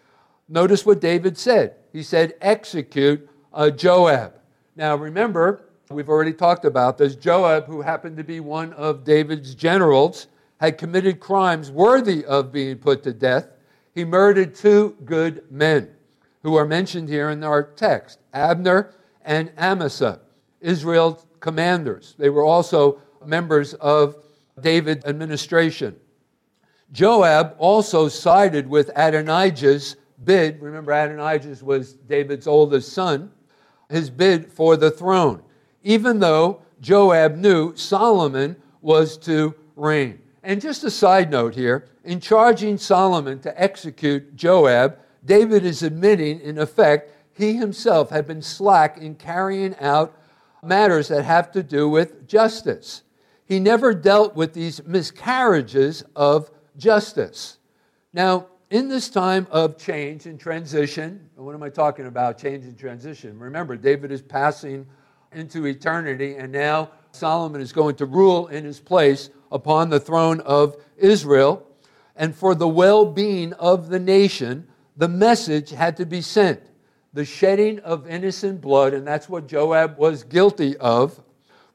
Notice 0.48 0.84
what 0.84 1.00
David 1.00 1.38
said. 1.38 1.76
He 1.92 2.02
said, 2.02 2.34
Execute 2.40 3.28
uh, 3.52 3.70
Joab. 3.70 4.34
Now 4.76 4.96
remember, 4.96 5.64
we've 5.90 6.08
already 6.08 6.32
talked 6.32 6.64
about 6.64 6.98
this. 6.98 7.16
Joab, 7.16 7.66
who 7.66 7.80
happened 7.80 8.16
to 8.18 8.24
be 8.24 8.40
one 8.40 8.72
of 8.74 9.04
David's 9.04 9.54
generals, 9.54 10.26
had 10.60 10.78
committed 10.78 11.20
crimes 11.20 11.70
worthy 11.70 12.24
of 12.24 12.52
being 12.52 12.76
put 12.76 13.02
to 13.04 13.12
death, 13.12 13.48
he 13.94 14.04
murdered 14.04 14.54
two 14.54 14.96
good 15.04 15.44
men 15.50 15.88
who 16.42 16.56
are 16.56 16.66
mentioned 16.66 17.08
here 17.08 17.30
in 17.30 17.42
our 17.42 17.62
text 17.62 18.18
Abner 18.32 18.92
and 19.24 19.50
Amasa, 19.56 20.20
Israel's 20.64 21.26
commanders. 21.40 22.14
They 22.18 22.30
were 22.30 22.44
also 22.44 23.00
members 23.24 23.74
of 23.74 24.16
David's 24.60 25.04
administration. 25.04 25.94
Joab 26.92 27.54
also 27.58 28.08
sided 28.08 28.68
with 28.68 28.90
Adonijah's 28.96 29.96
bid. 30.24 30.62
Remember, 30.62 30.92
Adonijah 30.92 31.64
was 31.64 31.94
David's 31.94 32.46
oldest 32.46 32.92
son, 32.92 33.30
his 33.90 34.08
bid 34.10 34.50
for 34.50 34.76
the 34.76 34.90
throne, 34.90 35.42
even 35.82 36.18
though 36.18 36.62
Joab 36.80 37.36
knew 37.36 37.76
Solomon 37.76 38.56
was 38.80 39.18
to 39.18 39.54
reign. 39.76 40.20
And 40.42 40.60
just 40.60 40.84
a 40.84 40.90
side 40.90 41.30
note 41.30 41.54
here 41.54 41.88
in 42.04 42.20
charging 42.20 42.78
Solomon 42.78 43.38
to 43.40 43.60
execute 43.60 44.36
Joab, 44.36 44.98
David 45.24 45.64
is 45.64 45.82
admitting, 45.82 46.40
in 46.40 46.58
effect, 46.58 47.10
he 47.32 47.54
himself 47.54 48.10
had 48.10 48.26
been 48.26 48.42
slack 48.42 48.98
in 48.98 49.14
carrying 49.14 49.74
out 49.76 50.16
matters 50.66 51.08
that 51.08 51.24
have 51.24 51.52
to 51.52 51.62
do 51.62 51.88
with 51.88 52.26
justice. 52.26 53.02
He 53.46 53.60
never 53.60 53.92
dealt 53.92 54.34
with 54.34 54.54
these 54.54 54.84
miscarriages 54.84 56.04
of 56.16 56.50
justice. 56.76 57.58
Now, 58.12 58.46
in 58.70 58.88
this 58.88 59.08
time 59.08 59.46
of 59.50 59.76
change 59.78 60.26
and 60.26 60.40
transition, 60.40 61.28
what 61.36 61.54
am 61.54 61.62
I 61.62 61.68
talking 61.68 62.06
about? 62.06 62.38
Change 62.38 62.64
and 62.64 62.78
transition. 62.78 63.38
Remember, 63.38 63.76
David 63.76 64.10
is 64.10 64.22
passing 64.22 64.86
into 65.32 65.66
eternity, 65.66 66.36
and 66.36 66.50
now 66.50 66.90
Solomon 67.12 67.60
is 67.60 67.72
going 67.72 67.96
to 67.96 68.06
rule 68.06 68.48
in 68.48 68.64
his 68.64 68.80
place 68.80 69.30
upon 69.52 69.90
the 69.90 70.00
throne 70.00 70.40
of 70.40 70.76
Israel. 70.96 71.66
And 72.16 72.34
for 72.34 72.54
the 72.54 72.68
well 72.68 73.04
being 73.04 73.52
of 73.54 73.88
the 73.88 74.00
nation, 74.00 74.68
the 74.96 75.08
message 75.08 75.70
had 75.70 75.96
to 75.98 76.06
be 76.06 76.20
sent. 76.20 76.60
The 77.14 77.24
shedding 77.24 77.78
of 77.80 78.08
innocent 78.08 78.60
blood, 78.60 78.92
and 78.92 79.06
that's 79.06 79.28
what 79.28 79.46
Joab 79.46 79.96
was 79.96 80.24
guilty 80.24 80.76
of, 80.78 81.20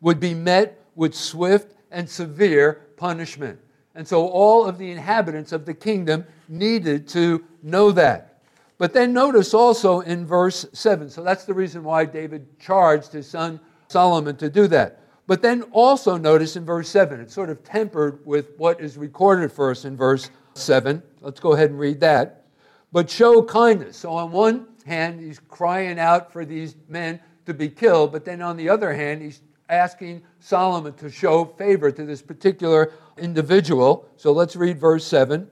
would 0.02 0.20
be 0.20 0.34
met 0.34 0.84
with 0.96 1.16
swift 1.16 1.76
and 1.92 2.10
severe 2.10 2.88
punishment. 2.98 3.60
And 3.96 4.08
so 4.08 4.28
all 4.28 4.66
of 4.66 4.78
the 4.78 4.92
inhabitants 4.92 5.52
of 5.52 5.66
the 5.66 5.74
kingdom 5.74 6.26
needed 6.48 7.08
to 7.10 7.44
know 7.64 7.92
that. 7.94 8.42
But 8.78 8.94
then 8.94 9.14
notice 9.14 9.54
also 9.54 10.02
in 10.02 10.26
verse 10.26 10.66
7, 10.74 11.10
so 11.10 11.24
that's 11.24 11.46
the 11.46 11.54
reason 11.54 11.84
why 11.84 12.06
David 12.06 12.60
charged 12.60 13.12
his 13.12 13.28
son 13.28 13.60
Solomon 13.88 14.36
to 14.38 14.50
do 14.50 14.68
that. 14.68 15.02
But 15.28 15.42
then 15.42 15.64
also 15.72 16.18
notice 16.18 16.56
in 16.56 16.66
verse 16.66 16.90
7, 16.90 17.20
it's 17.20 17.34
sort 17.34 17.50
of 17.50 17.64
tempered 17.64 18.26
with 18.26 18.52
what 18.58 18.80
is 18.82 18.98
recorded 18.98 19.52
for 19.52 19.72
us 19.72 19.86
in 19.86 19.96
verse 19.96 20.32
7. 20.54 21.04
Let's 21.22 21.40
go 21.40 21.54
ahead 21.54 21.70
and 21.70 21.80
read 21.80 22.00
that. 22.00 22.46
But 22.92 23.10
show 23.10 23.44
kindness. 23.44 23.98
So 23.98 24.12
on 24.12 24.32
one 24.32 24.68
hand, 24.90 25.22
he's 25.22 25.40
crying 25.40 26.00
out 26.00 26.34
for 26.34 26.44
these 26.44 26.76
men 26.90 27.20
to 27.46 27.54
be 27.54 27.70
killed, 27.70 28.12
but 28.12 28.26
then 28.26 28.42
on 28.42 28.58
the 28.58 28.68
other 28.68 28.94
hand, 28.94 29.22
he's 29.22 29.42
asking 29.70 30.22
Solomon 30.40 30.94
to 30.96 31.10
show 31.10 31.46
favor 31.46 31.92
to 31.92 32.04
this 32.06 32.22
particular 32.22 32.92
individual. 33.18 34.10
So 34.18 34.32
let's 34.32 34.56
read 34.56 34.80
verse 34.80 35.06
7. 35.06 35.50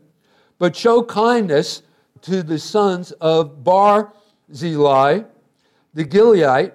But 0.57 0.75
show 0.75 1.03
kindness 1.03 1.83
to 2.21 2.41
the 2.41 2.57
sons 2.57 3.11
of 3.13 3.63
Barzillai, 3.63 5.21
the 5.93 6.05
Gileadite, 6.05 6.73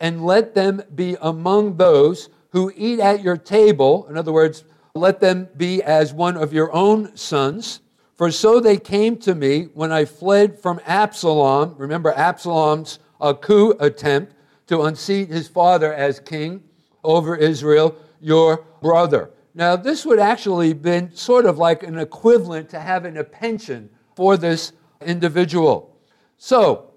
and 0.00 0.26
let 0.26 0.54
them 0.54 0.82
be 0.94 1.16
among 1.20 1.76
those 1.76 2.28
who 2.50 2.72
eat 2.76 2.98
at 2.98 3.22
your 3.22 3.36
table. 3.36 4.06
In 4.08 4.18
other 4.18 4.32
words, 4.32 4.64
let 4.94 5.20
them 5.20 5.48
be 5.56 5.82
as 5.82 6.12
one 6.12 6.36
of 6.36 6.52
your 6.52 6.72
own 6.74 7.16
sons. 7.16 7.80
For 8.22 8.30
so 8.30 8.60
they 8.60 8.76
came 8.76 9.16
to 9.16 9.34
me 9.34 9.62
when 9.74 9.90
I 9.90 10.04
fled 10.04 10.56
from 10.56 10.80
Absalom. 10.86 11.74
Remember 11.76 12.12
Absalom's 12.12 13.00
uh, 13.20 13.34
coup 13.34 13.74
attempt 13.80 14.36
to 14.68 14.82
unseat 14.82 15.28
his 15.28 15.48
father 15.48 15.92
as 15.92 16.20
king 16.20 16.62
over 17.02 17.34
Israel, 17.34 17.96
your 18.20 18.64
brother. 18.80 19.30
Now, 19.56 19.74
this 19.74 20.06
would 20.06 20.20
actually 20.20 20.68
have 20.68 20.82
been 20.82 21.12
sort 21.16 21.46
of 21.46 21.58
like 21.58 21.82
an 21.82 21.98
equivalent 21.98 22.68
to 22.68 22.78
having 22.78 23.16
a 23.16 23.24
pension 23.24 23.90
for 24.14 24.36
this 24.36 24.72
individual. 25.04 25.98
So, 26.38 26.92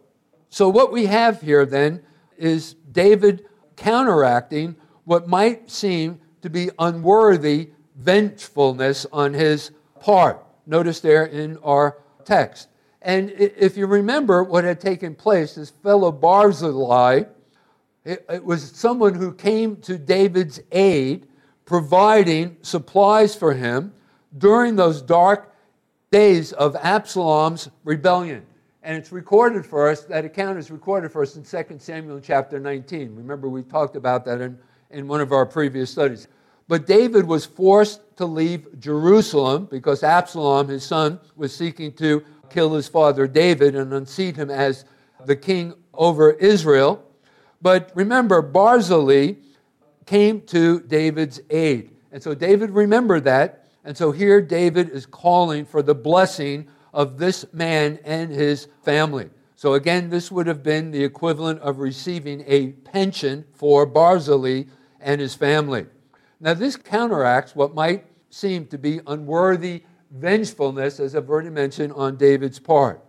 so 0.49 0.69
what 0.69 0.91
we 0.91 1.07
have 1.07 1.41
here 1.41 1.65
then 1.65 2.03
is 2.37 2.75
David 2.91 3.45
counteracting 3.75 4.75
what 5.05 5.27
might 5.27 5.71
seem 5.71 6.19
to 6.43 6.51
be 6.51 6.69
unworthy 6.77 7.71
vengefulness 7.95 9.07
on 9.11 9.33
his 9.33 9.71
part. 9.99 10.44
Notice 10.65 10.99
there 10.99 11.25
in 11.25 11.57
our 11.57 11.97
text. 12.23 12.69
And 13.01 13.29
if 13.31 13.77
you 13.77 13.85
remember 13.85 14.43
what 14.43 14.63
had 14.63 14.79
taken 14.79 15.13
place, 15.13 15.55
this 15.55 15.69
fellow 15.69 16.11
Barzillai, 16.11 17.25
it 18.03 18.43
was 18.43 18.71
someone 18.71 19.13
who 19.13 19.31
came 19.33 19.77
to 19.77 19.97
David's 19.97 20.59
aid 20.71 21.27
providing 21.65 22.57
supplies 22.61 23.35
for 23.35 23.53
him 23.53 23.93
during 24.37 24.75
those 24.75 25.01
dark 25.01 25.53
days 26.11 26.53
of 26.53 26.75
Absalom's 26.75 27.69
rebellion. 27.83 28.45
And 28.83 28.95
it's 28.95 29.11
recorded 29.11 29.65
for 29.65 29.89
us, 29.89 30.03
that 30.05 30.25
account 30.25 30.59
is 30.59 30.69
recorded 30.69 31.11
for 31.11 31.23
us 31.23 31.35
in 31.35 31.43
2 31.43 31.79
Samuel 31.79 32.19
chapter 32.19 32.59
19. 32.59 33.15
Remember, 33.15 33.49
we 33.49 33.63
talked 33.63 33.95
about 33.95 34.23
that 34.25 34.41
in, 34.41 34.57
in 34.91 35.07
one 35.07 35.21
of 35.21 35.31
our 35.31 35.45
previous 35.45 35.89
studies. 35.89 36.27
But 36.67 36.85
David 36.85 37.25
was 37.25 37.45
forced 37.45 38.01
to 38.17 38.25
leave 38.25 38.79
Jerusalem 38.79 39.67
because 39.69 40.03
Absalom, 40.03 40.67
his 40.67 40.83
son, 40.83 41.19
was 41.35 41.55
seeking 41.55 41.91
to 41.93 42.23
kill 42.49 42.73
his 42.73 42.87
father 42.87 43.27
David 43.27 43.75
and 43.75 43.93
unseat 43.93 44.35
him 44.35 44.49
as 44.49 44.85
the 45.25 45.35
king 45.35 45.73
over 45.93 46.31
Israel. 46.31 47.03
But 47.61 47.91
remember, 47.95 48.41
Barzillai 48.41 49.35
came 50.05 50.41
to 50.41 50.79
David's 50.81 51.41
aid. 51.49 51.91
And 52.11 52.21
so 52.21 52.33
David 52.33 52.71
remembered 52.71 53.23
that. 53.25 53.67
And 53.83 53.97
so 53.97 54.11
here 54.11 54.41
David 54.41 54.89
is 54.89 55.05
calling 55.05 55.65
for 55.65 55.81
the 55.81 55.95
blessing 55.95 56.67
of 56.93 57.17
this 57.17 57.45
man 57.53 57.99
and 58.05 58.31
his 58.31 58.67
family. 58.83 59.29
So 59.55 59.73
again, 59.73 60.09
this 60.09 60.31
would 60.31 60.47
have 60.47 60.63
been 60.63 60.91
the 60.91 61.03
equivalent 61.03 61.59
of 61.61 61.79
receiving 61.79 62.43
a 62.47 62.69
pension 62.69 63.45
for 63.53 63.85
Barzillai 63.85 64.65
and 64.99 65.19
his 65.19 65.35
family. 65.35 65.85
Now, 66.39 66.53
this 66.53 66.75
counteracts 66.75 67.55
what 67.55 67.73
might 67.73 68.05
seem 68.29 68.67
to 68.67 68.77
be 68.77 68.99
unworthy 69.07 69.83
vengefulness, 70.11 70.99
as 70.99 71.15
I've 71.15 71.29
already 71.29 71.49
mentioned, 71.49 71.93
on 71.93 72.17
David's 72.17 72.59
part. 72.59 73.03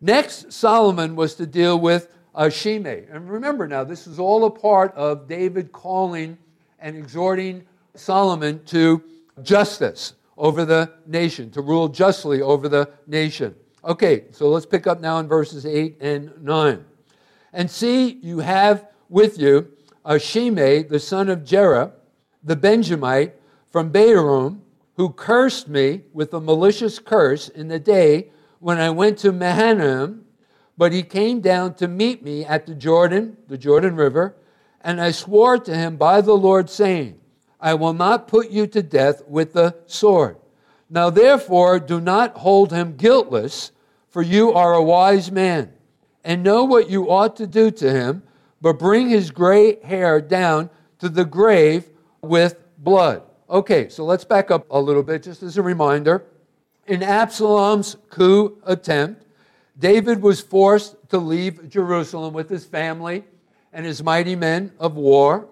Next, 0.00 0.52
Solomon 0.52 1.16
was 1.16 1.34
to 1.36 1.46
deal 1.46 1.78
with 1.78 2.08
uh, 2.34 2.48
Shimei. 2.48 3.06
And 3.10 3.28
remember 3.30 3.66
now, 3.66 3.82
this 3.82 4.06
is 4.06 4.18
all 4.18 4.44
a 4.44 4.50
part 4.50 4.94
of 4.94 5.26
David 5.26 5.72
calling 5.72 6.36
and 6.78 6.96
exhorting 6.96 7.66
Solomon 7.94 8.62
to 8.66 9.02
justice 9.42 10.14
over 10.36 10.64
the 10.64 10.92
nation, 11.06 11.50
to 11.50 11.62
rule 11.62 11.88
justly 11.88 12.42
over 12.42 12.68
the 12.68 12.90
nation. 13.06 13.54
Okay, 13.84 14.24
so 14.32 14.48
let's 14.48 14.66
pick 14.66 14.86
up 14.86 15.00
now 15.00 15.18
in 15.18 15.28
verses 15.28 15.64
8 15.64 15.96
and 16.00 16.32
9. 16.42 16.84
And 17.52 17.70
see, 17.70 18.18
you 18.22 18.40
have 18.40 18.88
with 19.08 19.38
you 19.38 19.72
a 20.04 20.18
Shimei, 20.18 20.82
the 20.82 21.00
son 21.00 21.28
of 21.30 21.44
Gera, 21.44 21.92
the 22.46 22.56
Benjamite 22.56 23.34
from 23.70 23.92
Bahurim, 23.92 24.60
who 24.94 25.10
cursed 25.10 25.68
me 25.68 26.04
with 26.14 26.32
a 26.32 26.40
malicious 26.40 26.98
curse 26.98 27.50
in 27.50 27.68
the 27.68 27.78
day 27.78 28.30
when 28.60 28.78
I 28.78 28.88
went 28.88 29.18
to 29.18 29.32
Mahanaim 29.32 30.26
but 30.76 30.92
he 30.92 31.02
came 31.02 31.40
down 31.40 31.74
to 31.74 31.88
meet 31.88 32.22
me 32.22 32.44
at 32.44 32.66
the 32.66 32.74
Jordan, 32.74 33.36
the 33.48 33.58
Jordan 33.58 33.96
River, 33.96 34.36
and 34.82 35.00
I 35.00 35.10
swore 35.10 35.58
to 35.58 35.74
him 35.74 35.96
by 35.96 36.20
the 36.20 36.34
Lord, 36.34 36.68
saying, 36.68 37.18
I 37.60 37.74
will 37.74 37.94
not 37.94 38.28
put 38.28 38.50
you 38.50 38.66
to 38.68 38.82
death 38.82 39.22
with 39.26 39.54
the 39.54 39.74
sword. 39.86 40.36
Now 40.90 41.10
therefore, 41.10 41.80
do 41.80 42.00
not 42.00 42.36
hold 42.36 42.72
him 42.72 42.96
guiltless, 42.96 43.72
for 44.10 44.22
you 44.22 44.52
are 44.52 44.74
a 44.74 44.82
wise 44.82 45.32
man, 45.32 45.72
and 46.22 46.42
know 46.42 46.64
what 46.64 46.90
you 46.90 47.10
ought 47.10 47.36
to 47.36 47.46
do 47.46 47.70
to 47.70 47.90
him, 47.90 48.22
but 48.60 48.78
bring 48.78 49.08
his 49.08 49.30
gray 49.30 49.80
hair 49.82 50.20
down 50.20 50.70
to 50.98 51.08
the 51.08 51.24
grave 51.24 51.88
with 52.28 52.56
blood. 52.78 53.22
Okay, 53.48 53.88
so 53.88 54.04
let's 54.04 54.24
back 54.24 54.50
up 54.50 54.66
a 54.70 54.80
little 54.80 55.02
bit, 55.02 55.22
just 55.22 55.42
as 55.42 55.56
a 55.56 55.62
reminder. 55.62 56.24
In 56.86 57.02
Absalom's 57.02 57.96
coup 58.10 58.58
attempt, 58.64 59.24
David 59.78 60.22
was 60.22 60.40
forced 60.40 60.96
to 61.10 61.18
leave 61.18 61.68
Jerusalem 61.68 62.32
with 62.32 62.48
his 62.48 62.64
family 62.64 63.24
and 63.72 63.84
his 63.84 64.02
mighty 64.02 64.34
men 64.34 64.72
of 64.78 64.96
war. 64.96 65.48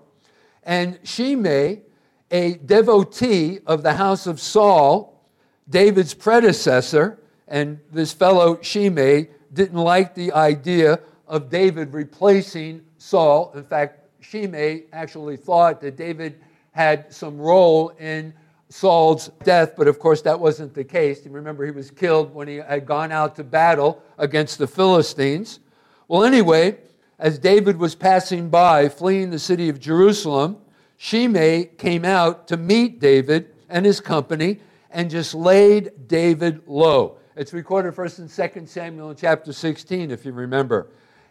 And 0.62 0.98
Shimei, 1.04 1.82
a 2.30 2.54
devotee 2.54 3.60
of 3.66 3.82
the 3.82 3.94
house 3.94 4.26
of 4.26 4.40
Saul, 4.40 5.22
David's 5.68 6.14
predecessor, 6.14 7.18
and 7.46 7.78
this 7.92 8.12
fellow 8.12 8.58
Shimei 8.62 9.28
didn't 9.52 9.78
like 9.78 10.14
the 10.14 10.32
idea 10.32 11.00
of 11.28 11.50
David 11.50 11.92
replacing 11.92 12.82
Saul. 12.98 13.52
In 13.54 13.64
fact, 13.64 14.00
Shimei 14.20 14.84
actually 14.92 15.36
thought 15.36 15.80
that 15.82 15.96
David 15.96 16.40
had 16.74 17.12
some 17.12 17.38
role 17.38 17.90
in 18.00 18.34
Saul's 18.68 19.30
death, 19.44 19.74
but 19.76 19.86
of 19.86 20.00
course 20.00 20.22
that 20.22 20.38
wasn't 20.38 20.74
the 20.74 20.82
case. 20.82 21.24
Remember 21.24 21.64
he 21.64 21.70
was 21.70 21.92
killed 21.92 22.34
when 22.34 22.48
he 22.48 22.56
had 22.56 22.84
gone 22.84 23.12
out 23.12 23.36
to 23.36 23.44
battle 23.44 24.02
against 24.18 24.58
the 24.58 24.66
Philistines. 24.66 25.60
Well, 26.08 26.24
anyway, 26.24 26.78
as 27.20 27.38
David 27.38 27.78
was 27.78 27.94
passing 27.94 28.50
by, 28.50 28.88
fleeing 28.88 29.30
the 29.30 29.38
city 29.38 29.68
of 29.68 29.78
Jerusalem, 29.78 30.56
Shimei 30.96 31.66
came 31.78 32.04
out 32.04 32.48
to 32.48 32.56
meet 32.56 32.98
David 32.98 33.54
and 33.68 33.86
his 33.86 34.00
company 34.00 34.60
and 34.90 35.08
just 35.08 35.34
laid 35.34 36.08
David 36.08 36.62
low. 36.66 37.18
It's 37.36 37.52
recorded 37.52 37.94
first 37.94 38.18
in 38.18 38.28
2 38.28 38.66
Samuel 38.66 39.10
in 39.10 39.16
chapter 39.16 39.52
16, 39.52 40.10
if 40.10 40.24
you 40.24 40.32
remember. 40.32 40.88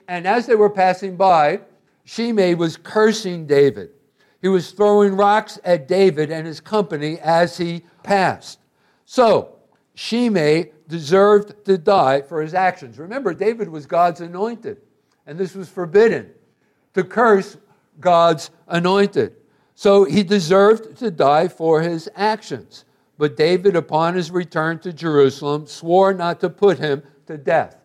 And 0.08 0.26
as 0.26 0.46
they 0.46 0.56
were 0.56 0.70
passing 0.70 1.18
by, 1.18 1.62
Shimei 2.06 2.56
was 2.56 2.78
cursing 2.78 3.46
David. 3.46 3.92
He 4.44 4.50
was 4.50 4.72
throwing 4.72 5.16
rocks 5.16 5.58
at 5.64 5.88
David 5.88 6.30
and 6.30 6.46
his 6.46 6.60
company 6.60 7.18
as 7.20 7.56
he 7.58 7.86
passed. 8.04 8.60
So, 9.06 9.56
Shimei 9.96 10.74
deserved 10.90 11.64
to 11.64 11.78
die 11.78 12.22
for 12.24 12.42
his 12.42 12.54
actions. 12.54 13.00
Remember, 13.00 13.34
David 13.34 13.70
was 13.70 13.86
God's 13.86 14.20
anointed, 14.20 14.82
and 15.26 15.40
this 15.40 15.56
was 15.56 15.70
forbidden 15.70 16.30
to 16.94 17.06
curse 17.06 17.56
God's 18.02 18.52
anointed. 18.68 19.34
So 19.76 20.04
he 20.04 20.24
deserved 20.24 20.98
to 20.98 21.10
die 21.10 21.48
for 21.48 21.82
his 21.82 22.10
actions. 22.14 22.84
But 23.18 23.38
David, 23.38 23.78
upon 23.78 24.14
his 24.16 24.30
return 24.30 24.78
to 24.80 24.92
Jerusalem, 24.92 25.68
swore 25.68 26.14
not 26.14 26.42
to 26.42 26.50
put 26.50 26.80
him 26.80 27.02
to 27.28 27.38
death. 27.38 27.78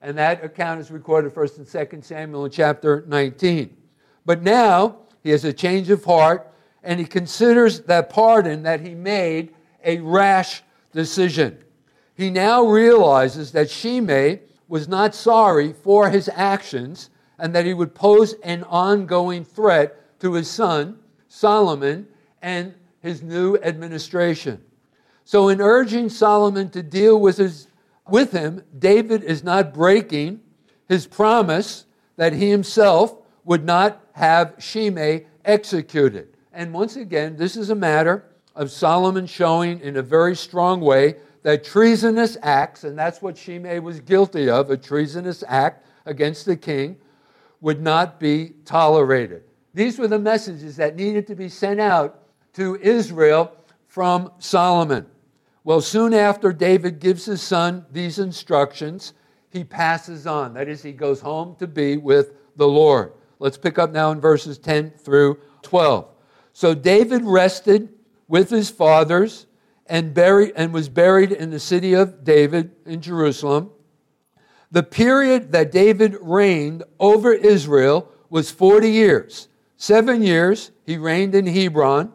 And 0.00 0.16
that 0.16 0.42
account 0.42 0.80
is 0.80 0.90
recorded 0.90 1.34
first 1.34 1.58
in 1.58 1.66
2 1.66 2.00
Samuel 2.00 2.46
in 2.46 2.50
chapter 2.50 3.04
19. 3.06 3.76
But 4.24 4.42
now 4.42 5.00
he 5.26 5.32
has 5.32 5.44
a 5.44 5.52
change 5.52 5.90
of 5.90 6.04
heart 6.04 6.48
and 6.84 7.00
he 7.00 7.04
considers 7.04 7.80
that 7.80 8.10
pardon 8.10 8.62
that 8.62 8.80
he 8.80 8.94
made 8.94 9.52
a 9.84 9.98
rash 9.98 10.62
decision. 10.92 11.58
He 12.14 12.30
now 12.30 12.62
realizes 12.62 13.50
that 13.50 13.68
Shimei 13.68 14.42
was 14.68 14.86
not 14.86 15.16
sorry 15.16 15.72
for 15.72 16.10
his 16.10 16.30
actions 16.32 17.10
and 17.40 17.52
that 17.56 17.66
he 17.66 17.74
would 17.74 17.92
pose 17.92 18.34
an 18.44 18.62
ongoing 18.62 19.44
threat 19.44 20.20
to 20.20 20.34
his 20.34 20.48
son, 20.48 20.96
Solomon, 21.26 22.06
and 22.40 22.72
his 23.00 23.20
new 23.20 23.56
administration. 23.56 24.62
So, 25.24 25.48
in 25.48 25.60
urging 25.60 26.08
Solomon 26.08 26.70
to 26.70 26.84
deal 26.84 27.18
with, 27.18 27.38
his, 27.38 27.66
with 28.08 28.30
him, 28.30 28.62
David 28.78 29.24
is 29.24 29.42
not 29.42 29.74
breaking 29.74 30.40
his 30.88 31.08
promise 31.08 31.84
that 32.14 32.32
he 32.32 32.48
himself 32.48 33.16
would 33.44 33.64
not 33.64 34.05
have 34.16 34.54
Shimei 34.58 35.26
executed. 35.44 36.28
And 36.54 36.72
once 36.72 36.96
again, 36.96 37.36
this 37.36 37.54
is 37.54 37.68
a 37.68 37.74
matter 37.74 38.24
of 38.54 38.70
Solomon 38.70 39.26
showing 39.26 39.78
in 39.80 39.98
a 39.98 40.02
very 40.02 40.34
strong 40.34 40.80
way 40.80 41.16
that 41.42 41.62
treasonous 41.62 42.38
acts, 42.40 42.84
and 42.84 42.98
that's 42.98 43.20
what 43.20 43.36
Shimei 43.36 43.78
was 43.78 44.00
guilty 44.00 44.48
of, 44.48 44.70
a 44.70 44.76
treasonous 44.78 45.44
act 45.46 45.86
against 46.06 46.46
the 46.46 46.56
king, 46.56 46.96
would 47.60 47.82
not 47.82 48.18
be 48.18 48.54
tolerated. 48.64 49.44
These 49.74 49.98
were 49.98 50.08
the 50.08 50.18
messages 50.18 50.76
that 50.76 50.96
needed 50.96 51.26
to 51.26 51.34
be 51.34 51.50
sent 51.50 51.78
out 51.78 52.22
to 52.54 52.76
Israel 52.76 53.52
from 53.86 54.32
Solomon. 54.38 55.04
Well, 55.62 55.82
soon 55.82 56.14
after 56.14 56.54
David 56.54 57.00
gives 57.00 57.26
his 57.26 57.42
son 57.42 57.84
these 57.92 58.18
instructions, 58.18 59.12
he 59.50 59.62
passes 59.62 60.26
on. 60.26 60.54
That 60.54 60.68
is, 60.68 60.82
he 60.82 60.92
goes 60.92 61.20
home 61.20 61.54
to 61.56 61.66
be 61.66 61.98
with 61.98 62.32
the 62.56 62.66
Lord. 62.66 63.12
Let's 63.38 63.58
pick 63.58 63.78
up 63.78 63.92
now 63.92 64.10
in 64.12 64.20
verses 64.20 64.58
10 64.58 64.90
through 64.90 65.38
12. 65.62 66.08
So 66.52 66.74
David 66.74 67.22
rested 67.24 67.90
with 68.28 68.50
his 68.50 68.70
fathers 68.70 69.46
and, 69.86 70.14
buried, 70.14 70.52
and 70.56 70.72
was 70.72 70.88
buried 70.88 71.32
in 71.32 71.50
the 71.50 71.60
city 71.60 71.92
of 71.92 72.24
David 72.24 72.72
in 72.86 73.00
Jerusalem. 73.00 73.70
The 74.70 74.82
period 74.82 75.52
that 75.52 75.70
David 75.70 76.16
reigned 76.20 76.82
over 76.98 77.32
Israel 77.32 78.10
was 78.30 78.50
40 78.50 78.90
years. 78.90 79.48
Seven 79.76 80.22
years 80.22 80.72
he 80.84 80.96
reigned 80.96 81.34
in 81.34 81.46
Hebron, 81.46 82.12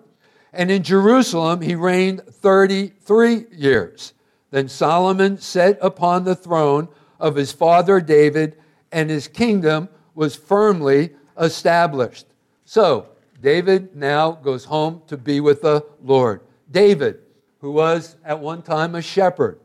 and 0.52 0.70
in 0.72 0.84
Jerusalem 0.84 1.62
he 1.62 1.76
reigned 1.76 2.24
33 2.28 3.46
years. 3.52 4.14
Then 4.50 4.68
Solomon 4.68 5.38
sat 5.38 5.78
upon 5.82 6.24
the 6.24 6.36
throne 6.36 6.90
of 7.20 7.36
his 7.36 7.52
father 7.52 8.02
David, 8.02 8.58
and 8.92 9.10
his 9.10 9.28
kingdom 9.28 9.88
was 10.16 10.36
firmly 10.36 11.12
established. 11.40 12.28
So, 12.66 13.08
David 13.42 13.96
now 13.96 14.34
goes 14.34 14.66
home 14.66 15.02
to 15.08 15.18
be 15.18 15.40
with 15.40 15.62
the 15.62 15.86
Lord. 16.04 16.42
David, 16.70 17.20
who 17.60 17.72
was 17.72 18.16
at 18.24 18.40
one 18.40 18.62
time 18.62 18.96
a 18.96 19.02
shepherd, 19.02 19.60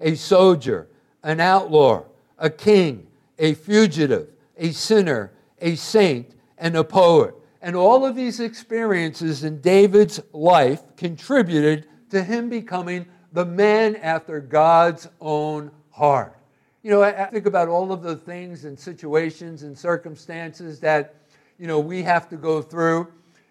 a 0.00 0.14
soldier, 0.14 0.88
an 1.22 1.40
outlaw, 1.40 2.04
a 2.38 2.50
king, 2.50 3.06
a 3.38 3.54
fugitive, 3.54 4.28
a 4.56 4.72
sinner, 4.72 5.32
a 5.60 5.74
saint, 5.76 6.34
and 6.58 6.76
a 6.76 6.84
poet. 6.84 7.34
And 7.62 7.76
all 7.76 8.04
of 8.04 8.16
these 8.16 8.40
experiences 8.40 9.44
in 9.44 9.60
David's 9.60 10.20
life 10.32 10.82
contributed 10.96 11.86
to 12.10 12.22
him 12.22 12.48
becoming 12.48 13.06
the 13.32 13.44
man 13.44 13.96
after 13.96 14.40
God's 14.40 15.08
own 15.20 15.70
heart. 15.90 16.36
You 16.82 16.90
know, 16.90 17.02
I, 17.02 17.26
think 17.26 17.44
about 17.44 17.68
all 17.68 17.92
of 17.92 18.02
the 18.02 18.16
things 18.16 18.64
and 18.64 18.78
situations 18.78 19.64
and 19.64 19.76
circumstances 19.76 20.80
that, 20.80 21.14
you 21.58 21.66
know, 21.66 21.78
we 21.78 22.02
have 22.02 22.28
to 22.30 22.36
go 22.36 22.62
through 22.62 23.08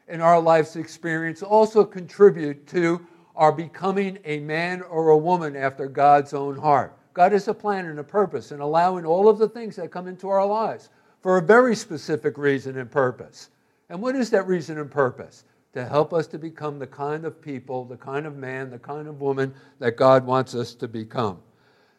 in 0.08 0.20
our 0.20 0.40
life's 0.40 0.76
experience 0.76 1.44
also 1.44 1.86
contribute 1.86 2.66
to 2.68 3.06
our 3.36 3.52
becoming 3.52 4.18
a 4.26 4.40
man 4.40 4.82
or 4.82 5.10
a 5.10 5.18
woman 5.18 5.56
after 5.56 5.88
God's 5.88 6.34
own 6.34 6.58
heart. 6.58 6.98
God 7.14 7.32
has 7.32 7.48
a 7.48 7.54
plan 7.54 7.86
and 7.86 8.00
a 8.00 8.04
purpose 8.04 8.52
in 8.52 8.62
allowing 8.62 9.06
all 9.06 9.30
of 9.30 9.38
the 9.38 9.48
things 9.48 9.76
that 9.76 9.92
come 9.92 10.08
into 10.08 10.28
our 10.28 10.46
lives 10.46 10.90
for 11.22 11.38
a 11.38 11.42
very 11.42 11.76
specific 11.76 12.38
reason 12.38 12.78
and 12.80 12.90
purpose. 12.90 13.50
And 13.90 14.02
what 14.02 14.16
is 14.16 14.30
that 14.32 14.48
reason 14.48 14.80
and 14.80 14.90
purpose? 14.90 15.44
To 15.74 15.86
help 15.86 16.14
us 16.14 16.26
to 16.28 16.40
become 16.40 16.80
the 16.80 16.88
kind 16.88 17.26
of 17.26 17.40
people, 17.40 17.86
the 17.86 17.98
kind 17.98 18.26
of 18.26 18.36
man, 18.36 18.72
the 18.72 18.80
kind 18.80 19.08
of 19.08 19.22
woman 19.22 19.54
that 19.78 19.98
God 19.98 20.26
wants 20.26 20.56
us 20.56 20.74
to 20.76 20.88
become. 20.88 21.40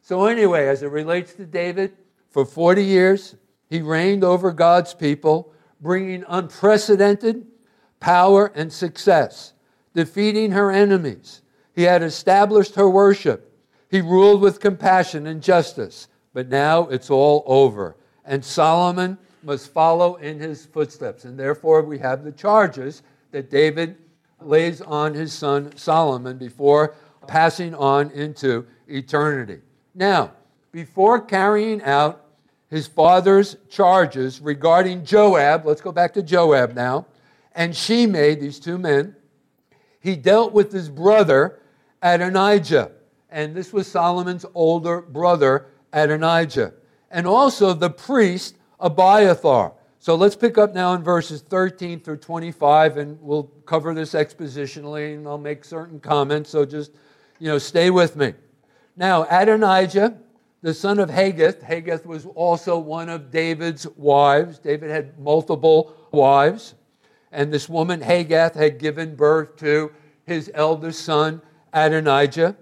So, 0.03 0.27
anyway, 0.27 0.67
as 0.67 0.83
it 0.83 0.91
relates 0.91 1.35
to 1.35 1.47
David, 1.47 1.93
for 2.31 2.45
40 2.45 2.85
years, 2.85 3.35
he 3.69 3.83
reigned 3.83 4.25
over 4.25 4.53
God's 4.53 4.95
people, 4.95 5.53
bringing 5.81 6.25
unprecedented 6.29 7.47
power 7.99 8.51
and 8.55 8.73
success, 8.73 9.53
defeating 9.95 10.53
her 10.53 10.71
enemies. 10.71 11.43
He 11.75 11.83
had 11.83 12.03
established 12.03 12.75
her 12.77 12.89
worship. 12.89 13.53
He 13.91 14.01
ruled 14.01 14.41
with 14.41 14.61
compassion 14.61 15.27
and 15.27 15.43
justice. 15.43 16.09
But 16.33 16.49
now 16.49 16.89
it's 16.89 17.11
all 17.11 17.43
over. 17.47 17.97
And 18.25 18.45
Solomon 18.45 19.19
must 19.43 19.73
follow 19.73 20.17
in 20.17 20.39
his 20.39 20.67
footsteps. 20.67 21.25
And 21.25 21.39
therefore, 21.39 21.83
we 21.83 21.99
have 21.99 22.23
the 22.23 22.33
charges 22.33 23.03
that 23.33 23.51
David 23.51 23.97
lays 24.41 24.81
on 24.81 25.15
his 25.15 25.33
son 25.33 25.77
Solomon 25.77 26.39
before 26.39 26.95
passing 27.27 27.75
on 27.75 28.11
into 28.11 28.67
eternity. 28.89 29.61
Now, 29.95 30.33
before 30.73 31.21
carrying 31.21 31.83
out 31.83 32.25
his 32.69 32.87
father's 32.87 33.57
charges 33.69 34.41
regarding 34.41 35.05
Joab, 35.05 35.67
let's 35.67 35.81
go 35.81 35.93
back 35.93 36.15
to 36.15 36.23
Joab 36.23 36.75
now, 36.75 37.07
and 37.55 37.75
Shimei, 37.75 38.37
these 38.37 38.61
two 38.61 38.79
men, 38.79 39.17
he 40.01 40.17
dealt 40.17 40.53
with 40.53 40.73
his 40.73 40.89
brother 40.89 41.61
Adonijah. 42.03 42.93
And 43.29 43.55
this 43.55 43.73
was 43.73 43.87
Solomon's 43.87 44.47
older 44.55 45.01
brother, 45.01 45.67
Adonijah. 45.93 46.73
And 47.11 47.27
also 47.27 47.75
the 47.75 47.91
priest 47.91 48.57
Abiathar. 48.79 49.73
So 49.99 50.15
let's 50.15 50.37
pick 50.37 50.57
up 50.57 50.73
now 50.75 50.95
in 50.95 51.03
verses 51.03 51.43
13 51.43 52.01
through 52.01 52.17
25, 52.19 52.97
and 52.97 53.21
we'll 53.21 53.45
cover 53.67 53.93
this 53.93 54.15
expositionally, 54.15 55.15
and 55.15 55.29
I'll 55.29 55.37
make 55.37 55.65
certain 55.65 56.01
comments. 56.01 56.49
So 56.49 56.65
just, 56.65 56.93
you 57.39 57.49
know, 57.49 57.59
stay 57.59 57.91
with 57.91 58.17
me. 58.17 58.33
Now, 59.01 59.27
Adonijah, 59.31 60.19
the 60.61 60.75
son 60.75 60.99
of 60.99 61.09
Haggith, 61.09 61.63
Haggith 61.63 62.05
was 62.05 62.27
also 62.27 62.79
one 62.79 63.09
of 63.09 63.31
David's 63.31 63.87
wives. 63.97 64.59
David 64.59 64.91
had 64.91 65.19
multiple 65.19 65.97
wives, 66.13 66.75
and 67.33 67.51
this 67.51 67.67
woman, 67.67 68.03
Haggith, 68.03 68.53
had 68.53 68.79
given 68.79 69.17
birth 69.17 69.57
to 69.57 69.91
his 70.27 70.51
eldest 70.53 71.03
son, 71.03 71.41
Adonijah. 71.73 72.55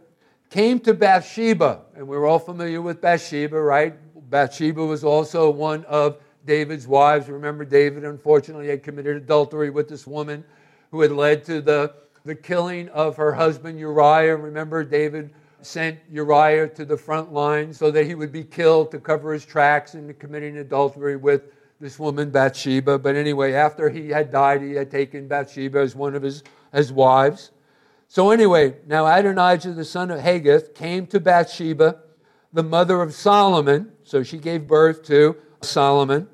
Came 0.48 0.78
to 0.78 0.94
Bathsheba, 0.94 1.80
and 1.96 2.06
we're 2.06 2.24
all 2.24 2.38
familiar 2.38 2.80
with 2.82 3.00
Bathsheba, 3.00 3.60
right? 3.60 3.96
Bathsheba 4.30 4.86
was 4.86 5.02
also 5.02 5.50
one 5.50 5.84
of 5.86 6.20
David's 6.46 6.86
wives. 6.86 7.28
Remember, 7.28 7.64
David 7.64 8.04
unfortunately 8.04 8.68
had 8.68 8.84
committed 8.84 9.16
adultery 9.16 9.70
with 9.70 9.88
this 9.88 10.06
woman 10.06 10.44
who 10.92 11.00
had 11.00 11.10
led 11.10 11.42
to 11.46 11.60
the, 11.60 11.94
the 12.24 12.36
killing 12.36 12.88
of 12.90 13.16
her 13.16 13.32
husband 13.32 13.76
Uriah. 13.76 14.36
Remember, 14.36 14.84
David 14.84 15.34
sent 15.60 15.98
Uriah 16.10 16.68
to 16.68 16.84
the 16.84 16.96
front 16.96 17.32
line 17.32 17.72
so 17.72 17.90
that 17.90 18.06
he 18.06 18.14
would 18.14 18.32
be 18.32 18.44
killed 18.44 18.90
to 18.92 18.98
cover 18.98 19.32
his 19.32 19.44
tracks 19.44 19.94
in 19.94 20.12
committing 20.14 20.58
adultery 20.58 21.16
with 21.16 21.42
this 21.80 21.98
woman 21.98 22.30
Bathsheba. 22.30 22.98
But 22.98 23.16
anyway, 23.16 23.52
after 23.52 23.88
he 23.88 24.08
had 24.08 24.30
died, 24.30 24.62
he 24.62 24.72
had 24.72 24.90
taken 24.90 25.28
Bathsheba 25.28 25.78
as 25.78 25.94
one 25.94 26.14
of 26.14 26.22
his 26.22 26.42
as 26.72 26.92
wives. 26.92 27.50
So, 28.08 28.30
anyway, 28.30 28.76
now 28.86 29.06
Adonijah, 29.06 29.72
the 29.72 29.84
son 29.84 30.10
of 30.10 30.20
Haggith, 30.20 30.74
came 30.74 31.06
to 31.08 31.20
Bathsheba, 31.20 32.00
the 32.52 32.62
mother 32.62 33.02
of 33.02 33.12
Solomon. 33.12 33.92
So 34.02 34.22
she 34.22 34.38
gave 34.38 34.66
birth 34.66 35.02
to 35.04 35.36
Solomon. 35.62 36.28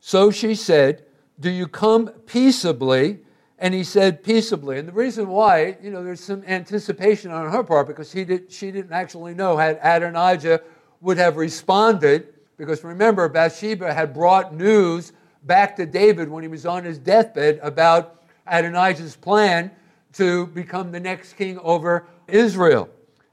So 0.00 0.30
she 0.30 0.54
said, 0.54 1.04
Do 1.38 1.50
you 1.50 1.68
come 1.68 2.08
peaceably? 2.26 3.20
And 3.58 3.72
he 3.72 3.84
said, 3.84 4.22
Peaceably. 4.22 4.78
And 4.78 4.88
the 4.88 4.92
reason 4.92 5.28
why, 5.28 5.76
you 5.82 5.90
know, 5.90 6.02
there's 6.02 6.20
some 6.20 6.42
anticipation 6.46 7.30
on 7.30 7.50
her 7.50 7.62
part 7.62 7.86
because 7.86 8.12
he 8.12 8.24
did, 8.24 8.50
she 8.50 8.70
didn't 8.70 8.92
actually 8.92 9.34
know 9.34 9.56
how 9.56 9.78
Adonijah 9.82 10.60
would 11.00 11.18
have 11.18 11.36
responded. 11.36 12.34
Because 12.56 12.82
remember, 12.82 13.28
Bathsheba 13.28 13.92
had 13.92 14.12
brought 14.12 14.54
news 14.54 15.12
back 15.44 15.76
to 15.76 15.86
David 15.86 16.28
when 16.28 16.42
he 16.42 16.48
was 16.48 16.66
on 16.66 16.84
his 16.84 16.98
deathbed 16.98 17.60
about 17.62 18.22
Adonijah's 18.46 19.16
plan 19.16 19.70
to 20.14 20.46
become 20.48 20.92
the 20.92 21.00
next 21.00 21.34
king 21.34 21.58
over 21.58 22.06
Israel. 22.28 22.88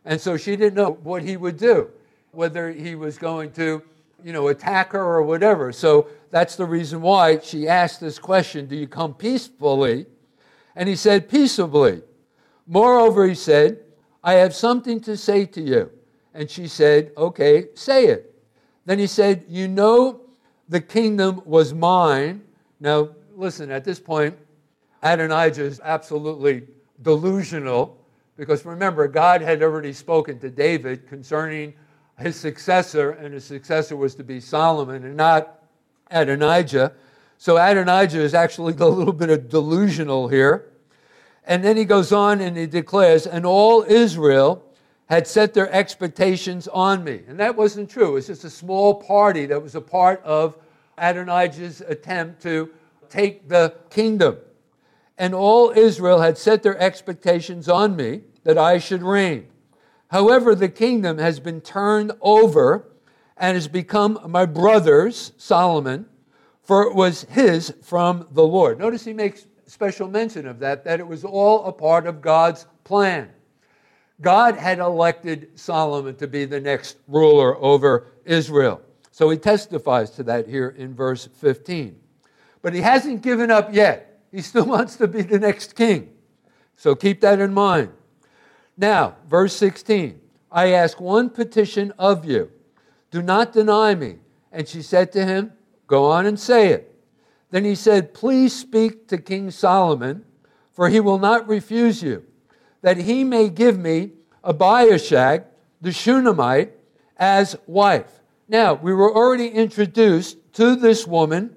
And 0.06 0.20
so 0.20 0.38
she 0.38 0.56
didn't 0.56 0.76
know 0.76 0.94
what 1.04 1.24
he 1.24 1.38
would 1.38 1.58
do, 1.58 1.90
whether 2.32 2.72
he 2.72 2.96
was 2.96 3.18
going 3.18 3.52
to, 3.54 3.84
you 4.24 4.34
know, 4.34 4.48
attack 4.48 4.92
her 4.92 5.02
or 5.02 5.24
whatever. 5.24 5.72
So 5.72 6.08
that's 6.30 6.56
the 6.56 6.66
reason 6.66 7.02
why 7.02 7.40
she 7.40 7.68
asked 7.68 8.00
this 8.00 8.20
question 8.20 8.68
Do 8.68 8.76
you 8.76 8.88
come 8.88 9.14
peacefully? 9.14 10.06
And 10.76 10.88
he 10.88 10.96
said, 10.96 11.30
Peaceably. 11.30 12.02
Moreover, 12.68 13.28
he 13.28 13.36
said, 13.36 13.80
I 14.24 14.34
have 14.34 14.56
something 14.56 15.02
to 15.02 15.18
say 15.18 15.46
to 15.48 15.62
you. 15.62 15.92
And 16.34 16.50
she 16.50 16.68
said, 16.68 17.12
Okay, 17.18 17.68
say 17.76 18.06
it. 18.06 18.34
Then 18.86 19.00
he 19.00 19.08
said, 19.08 19.46
You 19.48 19.68
know, 19.68 20.22
the 20.70 20.82
kingdom 20.82 21.42
was 21.46 21.74
mine. 21.74 22.42
Now, 22.80 23.10
listen, 23.36 23.72
at 23.72 23.84
this 23.84 24.00
point, 24.00 24.38
Adonijah 25.04 25.64
is 25.64 25.82
absolutely 25.84 26.68
delusional 27.02 27.98
because 28.38 28.66
remember, 28.66 29.08
God 29.08 29.42
had 29.42 29.62
already 29.62 29.94
spoken 29.94 30.40
to 30.40 30.50
David 30.50 31.08
concerning 31.08 31.74
his 32.22 32.36
successor, 32.36 33.12
and 33.12 33.34
his 33.34 33.44
successor 33.44 33.96
was 33.96 34.16
to 34.16 34.24
be 34.24 34.40
Solomon 34.40 35.04
and 35.04 35.16
not 35.16 35.60
Adonijah. 36.10 36.94
So 37.38 37.58
Adonijah 37.58 38.22
is 38.22 38.34
actually 38.34 38.74
a 38.80 38.88
little 38.88 39.14
bit 39.14 39.30
of 39.30 39.50
delusional 39.50 40.28
here. 40.28 40.72
And 41.44 41.64
then 41.64 41.76
he 41.76 41.86
goes 41.86 42.12
on 42.12 42.40
and 42.40 42.56
he 42.56 42.68
declares, 42.68 43.26
and 43.26 43.46
all 43.46 43.84
Israel 43.84 44.64
had 45.08 45.28
set 45.28 45.54
their 45.54 45.70
expectations 45.74 46.68
on 46.70 47.04
me. 47.04 47.22
And 47.28 47.40
that 47.40 47.56
wasn't 47.58 47.90
true. 47.90 48.12
It 48.12 48.14
was 48.14 48.28
just 48.28 48.44
a 48.44 48.50
small 48.50 48.94
party 48.94 49.46
that 49.48 49.62
was 49.62 49.76
a 49.76 49.82
part 49.82 50.24
of 50.24 50.56
Adonijah's 50.98 51.82
attempt 51.82 52.42
to 52.44 52.70
take 53.10 53.50
the 53.50 53.76
kingdom. 53.90 54.38
And 55.18 55.36
all 55.36 55.72
Israel 55.76 56.22
had 56.22 56.38
set 56.38 56.64
their 56.64 56.78
expectations 56.78 57.68
on 57.68 57.96
me 57.96 58.22
that 58.44 58.58
I 58.58 58.78
should 58.78 59.04
reign. 59.04 59.48
However, 60.12 60.56
the 60.56 60.68
kingdom 60.68 61.20
has 61.20 61.40
been 61.40 61.62
turned 61.62 62.12
over 62.20 62.86
and 63.38 63.56
has 63.56 63.70
become 63.70 64.20
my 64.28 64.46
brother's, 64.46 65.32
Solomon, 65.38 66.06
for 66.62 66.84
it 66.84 66.94
was 66.94 67.24
his 67.24 67.74
from 67.82 68.28
the 68.32 68.44
Lord. 68.44 68.78
Notice 68.78 69.06
he 69.06 69.14
makes 69.14 69.48
special 69.68 70.10
mention 70.10 70.46
of 70.46 70.60
that, 70.60 70.84
that 70.84 71.00
it 71.00 71.08
was 71.08 71.24
all 71.24 71.64
a 71.64 71.72
part 71.72 72.06
of 72.08 72.22
God's 72.22 72.68
plan. 72.84 73.30
God 74.20 74.58
had 74.58 74.80
elected 74.80 75.58
Solomon 75.58 76.16
to 76.18 76.28
be 76.28 76.44
the 76.44 76.60
next 76.60 76.98
ruler 77.08 77.56
over 77.58 78.08
Israel. 78.26 78.82
So 79.12 79.30
he 79.30 79.38
testifies 79.38 80.12
to 80.12 80.24
that 80.24 80.46
here 80.46 80.76
in 80.78 80.94
verse 80.94 81.30
15. 81.38 81.98
But 82.62 82.74
he 82.74 82.82
hasn't 82.82 83.22
given 83.22 83.50
up 83.50 83.74
yet. 83.74 84.20
He 84.30 84.42
still 84.42 84.66
wants 84.76 84.98
to 84.98 85.08
be 85.08 85.22
the 85.22 85.40
next 85.40 85.78
king. 85.78 86.12
So 86.76 86.96
keep 86.96 87.22
that 87.22 87.40
in 87.40 87.54
mind. 87.54 87.92
Now, 88.78 89.16
verse 89.28 89.56
16 89.56 90.20
I 90.52 90.72
ask 90.72 91.00
one 91.00 91.30
petition 91.30 91.94
of 91.98 92.26
you. 92.26 92.52
Do 93.10 93.22
not 93.22 93.54
deny 93.54 93.96
me. 93.96 94.18
And 94.52 94.68
she 94.68 94.82
said 94.82 95.12
to 95.14 95.26
him, 95.26 95.54
Go 95.88 96.06
on 96.06 96.26
and 96.26 96.40
say 96.40 96.70
it. 96.70 96.94
Then 97.52 97.66
he 97.66 97.76
said, 97.76 98.14
Please 98.14 98.54
speak 98.54 99.08
to 99.08 99.18
King 99.18 99.52
Solomon, 99.52 100.26
for 100.72 100.90
he 100.90 101.00
will 101.00 101.20
not 101.20 101.48
refuse 101.48 102.02
you, 102.02 102.26
that 102.82 102.98
he 102.98 103.24
may 103.24 103.50
give 103.50 103.78
me 103.78 104.12
Abishag, 104.44 105.44
the 105.82 105.92
Shunammite, 105.92 106.72
as 107.18 107.56
wife. 107.68 108.22
Now, 108.48 108.74
we 108.74 108.94
were 108.94 109.14
already 109.14 109.48
introduced 109.48 110.38
to 110.54 110.76
this 110.76 111.06
woman 111.06 111.56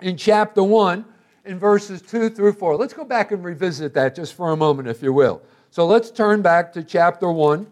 in 0.00 0.16
chapter 0.16 0.62
1 0.62 1.04
in 1.44 1.58
verses 1.58 2.02
2 2.02 2.30
through 2.30 2.52
4. 2.52 2.76
Let's 2.76 2.92
go 2.92 3.04
back 3.04 3.32
and 3.32 3.44
revisit 3.44 3.94
that 3.94 4.14
just 4.14 4.34
for 4.34 4.50
a 4.52 4.56
moment, 4.56 4.88
if 4.88 5.02
you 5.02 5.12
will. 5.12 5.42
So 5.70 5.86
let's 5.86 6.10
turn 6.10 6.42
back 6.42 6.72
to 6.74 6.82
chapter 6.82 7.30
1 7.30 7.66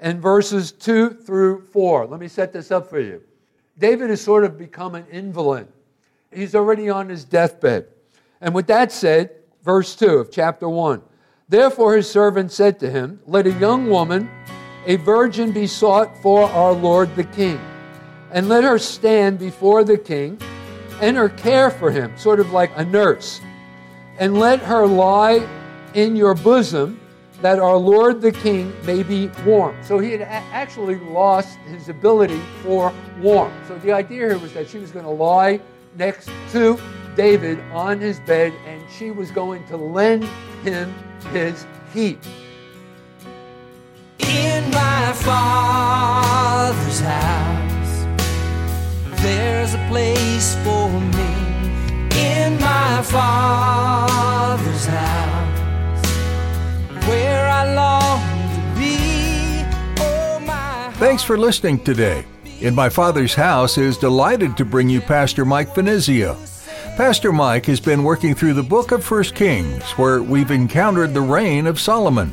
and 0.00 0.20
verses 0.20 0.72
2 0.72 1.10
through 1.10 1.62
4. 1.72 2.06
Let 2.06 2.20
me 2.20 2.28
set 2.28 2.52
this 2.52 2.70
up 2.70 2.90
for 2.90 3.00
you. 3.00 3.22
David 3.78 4.10
has 4.10 4.20
sort 4.20 4.44
of 4.44 4.58
become 4.58 4.94
an 4.94 5.06
invalid. 5.10 5.68
He's 6.32 6.54
already 6.54 6.90
on 6.90 7.08
his 7.08 7.24
deathbed. 7.24 7.86
And 8.40 8.54
with 8.54 8.66
that 8.66 8.92
said, 8.92 9.30
verse 9.62 9.94
2 9.96 10.06
of 10.06 10.30
chapter 10.30 10.68
1 10.68 11.02
Therefore 11.48 11.96
his 11.96 12.10
servant 12.10 12.52
said 12.52 12.78
to 12.80 12.90
him, 12.90 13.20
Let 13.26 13.46
a 13.46 13.52
young 13.52 13.88
woman, 13.90 14.30
a 14.86 14.96
virgin, 14.96 15.52
be 15.52 15.66
sought 15.66 16.16
for 16.18 16.44
our 16.50 16.72
Lord 16.72 17.14
the 17.16 17.24
king, 17.24 17.60
and 18.30 18.48
let 18.48 18.64
her 18.64 18.78
stand 18.78 19.38
before 19.38 19.84
the 19.84 19.98
king 19.98 20.38
and 21.00 21.16
her 21.16 21.28
care 21.28 21.70
for 21.70 21.90
him, 21.90 22.16
sort 22.16 22.40
of 22.40 22.52
like 22.52 22.70
a 22.76 22.84
nurse, 22.84 23.40
and 24.18 24.38
let 24.38 24.60
her 24.60 24.86
lie 24.86 25.46
in 25.94 26.16
your 26.16 26.34
bosom 26.34 27.00
that 27.40 27.58
our 27.58 27.76
Lord 27.76 28.20
the 28.20 28.32
King 28.32 28.72
may 28.84 29.02
be 29.02 29.28
warm. 29.44 29.76
So 29.82 29.98
he 29.98 30.12
had 30.12 30.22
actually 30.22 30.96
lost 30.96 31.58
his 31.66 31.88
ability 31.88 32.40
for 32.62 32.92
warmth. 33.20 33.54
So 33.68 33.76
the 33.78 33.92
idea 33.92 34.18
here 34.18 34.38
was 34.38 34.52
that 34.54 34.68
she 34.68 34.78
was 34.78 34.90
going 34.90 35.04
to 35.04 35.10
lie 35.10 35.60
next 35.96 36.30
to 36.52 36.78
David 37.16 37.60
on 37.72 38.00
his 38.00 38.20
bed 38.20 38.52
and 38.66 38.82
she 38.90 39.10
was 39.10 39.30
going 39.30 39.66
to 39.66 39.76
lend 39.76 40.24
him 40.62 40.92
his 41.32 41.66
heat. 41.92 42.18
In 44.18 44.70
my 44.70 45.12
father's 45.14 47.00
house, 47.00 48.06
there's 49.22 49.74
a 49.74 49.86
place 49.88 50.54
for 50.64 50.88
me. 50.90 51.34
In 52.16 52.60
my 52.60 53.02
father's 53.02 54.86
house, 54.86 55.33
Thanks 61.04 61.22
for 61.22 61.36
listening 61.36 61.78
today. 61.84 62.24
In 62.60 62.74
My 62.74 62.88
Father's 62.88 63.34
House 63.34 63.76
is 63.78 63.98
delighted 63.98 64.56
to 64.56 64.64
bring 64.64 64.88
you 64.88 65.00
Pastor 65.00 65.44
Mike 65.44 65.74
Finizio. 65.74 66.34
Pastor 66.96 67.32
Mike 67.32 67.66
has 67.66 67.78
been 67.78 68.04
working 68.04 68.34
through 68.34 68.54
the 68.54 68.62
book 68.62 68.90
of 68.90 69.08
1 69.08 69.24
Kings, 69.34 69.82
where 69.92 70.22
we've 70.22 70.50
encountered 70.50 71.12
the 71.12 71.20
reign 71.20 71.66
of 71.66 71.78
Solomon. 71.78 72.30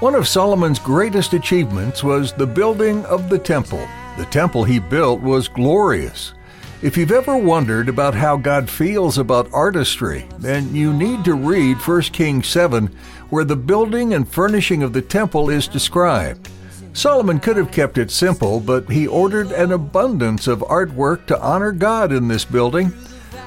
One 0.00 0.14
of 0.14 0.28
Solomon's 0.28 0.78
greatest 0.78 1.32
achievements 1.32 2.04
was 2.04 2.32
the 2.32 2.46
building 2.46 3.04
of 3.06 3.30
the 3.30 3.38
temple. 3.38 3.88
The 4.18 4.26
temple 4.26 4.64
he 4.64 4.80
built 4.80 5.20
was 5.20 5.48
glorious. 5.48 6.34
If 6.82 6.98
you've 6.98 7.10
ever 7.10 7.38
wondered 7.38 7.88
about 7.88 8.14
how 8.14 8.36
God 8.36 8.68
feels 8.68 9.16
about 9.16 9.52
artistry, 9.54 10.28
then 10.38 10.74
you 10.74 10.92
need 10.92 11.24
to 11.24 11.34
read 11.34 11.78
1 11.78 12.02
Kings 12.02 12.48
7, 12.48 12.94
where 13.34 13.44
the 13.44 13.56
building 13.56 14.14
and 14.14 14.28
furnishing 14.28 14.84
of 14.84 14.92
the 14.92 15.02
temple 15.02 15.50
is 15.50 15.66
described. 15.66 16.48
Solomon 16.92 17.40
could 17.40 17.56
have 17.56 17.72
kept 17.72 17.98
it 17.98 18.12
simple, 18.12 18.60
but 18.60 18.88
he 18.88 19.08
ordered 19.08 19.50
an 19.50 19.72
abundance 19.72 20.46
of 20.46 20.60
artwork 20.60 21.26
to 21.26 21.42
honor 21.42 21.72
God 21.72 22.12
in 22.12 22.28
this 22.28 22.44
building. 22.44 22.92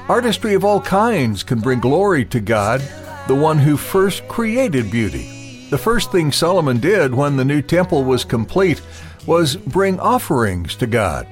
Artistry 0.06 0.52
of 0.52 0.62
all 0.62 0.82
kinds 0.82 1.42
can 1.42 1.60
bring 1.60 1.80
glory 1.80 2.26
to 2.26 2.38
God, 2.38 2.82
the 3.28 3.34
one 3.34 3.56
who 3.56 3.78
first 3.78 4.28
created 4.28 4.90
beauty. 4.90 5.66
The 5.70 5.78
first 5.78 6.12
thing 6.12 6.32
Solomon 6.32 6.80
did 6.80 7.14
when 7.14 7.38
the 7.38 7.44
new 7.46 7.62
temple 7.62 8.04
was 8.04 8.26
complete 8.26 8.82
was 9.24 9.56
bring 9.56 9.98
offerings 9.98 10.74
to 10.76 10.86
God. 10.86 11.26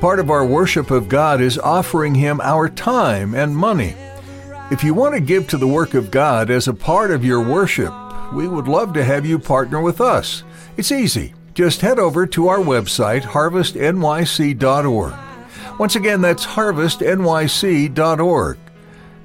Part 0.00 0.18
of 0.18 0.30
our 0.30 0.46
worship 0.46 0.90
of 0.90 1.10
God 1.10 1.42
is 1.42 1.58
offering 1.58 2.14
Him 2.14 2.40
our 2.40 2.70
time 2.70 3.34
and 3.34 3.54
money. 3.54 3.94
If 4.70 4.84
you 4.84 4.92
want 4.92 5.14
to 5.14 5.20
give 5.20 5.48
to 5.48 5.56
the 5.56 5.66
work 5.66 5.94
of 5.94 6.10
God 6.10 6.50
as 6.50 6.68
a 6.68 6.74
part 6.74 7.10
of 7.10 7.24
your 7.24 7.42
worship, 7.42 7.90
we 8.34 8.46
would 8.46 8.68
love 8.68 8.92
to 8.92 9.02
have 9.02 9.24
you 9.24 9.38
partner 9.38 9.80
with 9.80 9.98
us. 9.98 10.44
It's 10.76 10.92
easy. 10.92 11.32
Just 11.54 11.80
head 11.80 11.98
over 11.98 12.26
to 12.26 12.48
our 12.48 12.58
website, 12.58 13.22
harvestnyc.org. 13.22 15.14
Once 15.78 15.96
again, 15.96 16.20
that's 16.20 16.44
harvestnyc.org. 16.44 18.58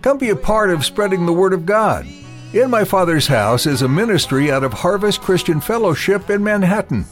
Come 0.01 0.17
be 0.17 0.29
a 0.29 0.35
part 0.35 0.69
of 0.69 0.85
spreading 0.85 1.25
the 1.25 1.33
Word 1.33 1.51
of 1.51 1.65
God. 1.65 2.07
In 2.53 2.69
My 2.69 2.85
Father's 2.85 3.27
House 3.27 3.65
is 3.65 3.81
a 3.81 3.89
ministry 3.89 4.49
out 4.49 4.63
of 4.63 4.71
Harvest 4.71 5.19
Christian 5.19 5.59
Fellowship 5.59 6.29
in 6.29 6.41
Manhattan. 6.41 7.03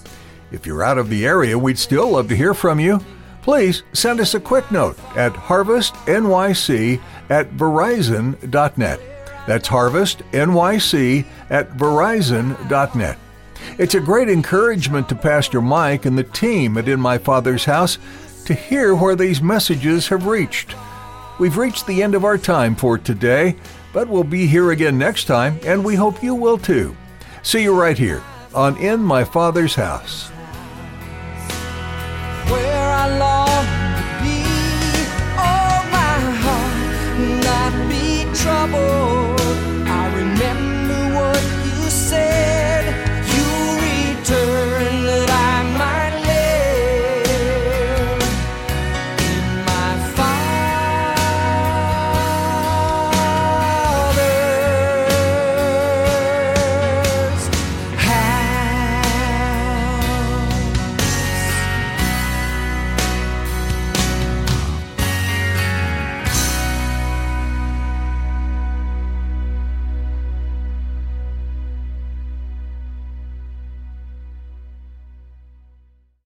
If 0.53 0.65
you're 0.65 0.83
out 0.83 0.97
of 0.97 1.09
the 1.09 1.25
area, 1.25 1.59
we'd 1.59 1.77
still 1.77 2.11
love 2.11 2.29
to 2.29 2.37
hear 2.37 2.53
from 2.53 2.79
you. 2.79 3.01
Please 3.41 3.81
send 3.93 4.19
us 4.19 4.35
a 4.35 4.39
quick 4.39 4.71
note 4.71 4.99
at 5.17 5.33
harvestnyc 5.33 7.01
at 7.31 7.49
verizon.net. 7.51 8.99
That's 9.47 9.69
harvestnyc 9.69 11.25
at 11.49 11.69
verizon.net. 11.77 13.17
It's 13.77 13.95
a 13.95 13.99
great 14.01 14.27
encouragement 14.29 15.07
to 15.09 15.15
Pastor 15.15 15.61
Mike 15.61 16.05
and 16.05 16.17
the 16.17 16.25
team 16.25 16.77
at 16.77 16.89
In 16.89 16.99
My 16.99 17.17
Father's 17.17 17.65
House 17.65 17.97
to 18.45 18.53
hear 18.53 18.93
where 18.93 19.15
these 19.15 19.41
messages 19.41 20.09
have 20.09 20.25
reached. 20.25 20.75
We've 21.39 21.57
reached 21.57 21.87
the 21.87 22.03
end 22.03 22.15
of 22.15 22.25
our 22.25 22.37
time 22.37 22.75
for 22.75 22.97
today, 22.97 23.55
but 23.93 24.09
we'll 24.09 24.25
be 24.25 24.45
here 24.45 24.71
again 24.71 24.97
next 24.97 25.25
time, 25.25 25.57
and 25.63 25.85
we 25.85 25.95
hope 25.95 26.21
you 26.21 26.35
will 26.35 26.57
too. 26.57 26.95
See 27.43 27.63
you 27.63 27.79
right 27.79 27.97
here 27.97 28.21
on 28.53 28.77
In 28.77 28.99
My 28.99 29.23
Father's 29.23 29.75
House. 29.75 30.31
Oh 38.73 39.20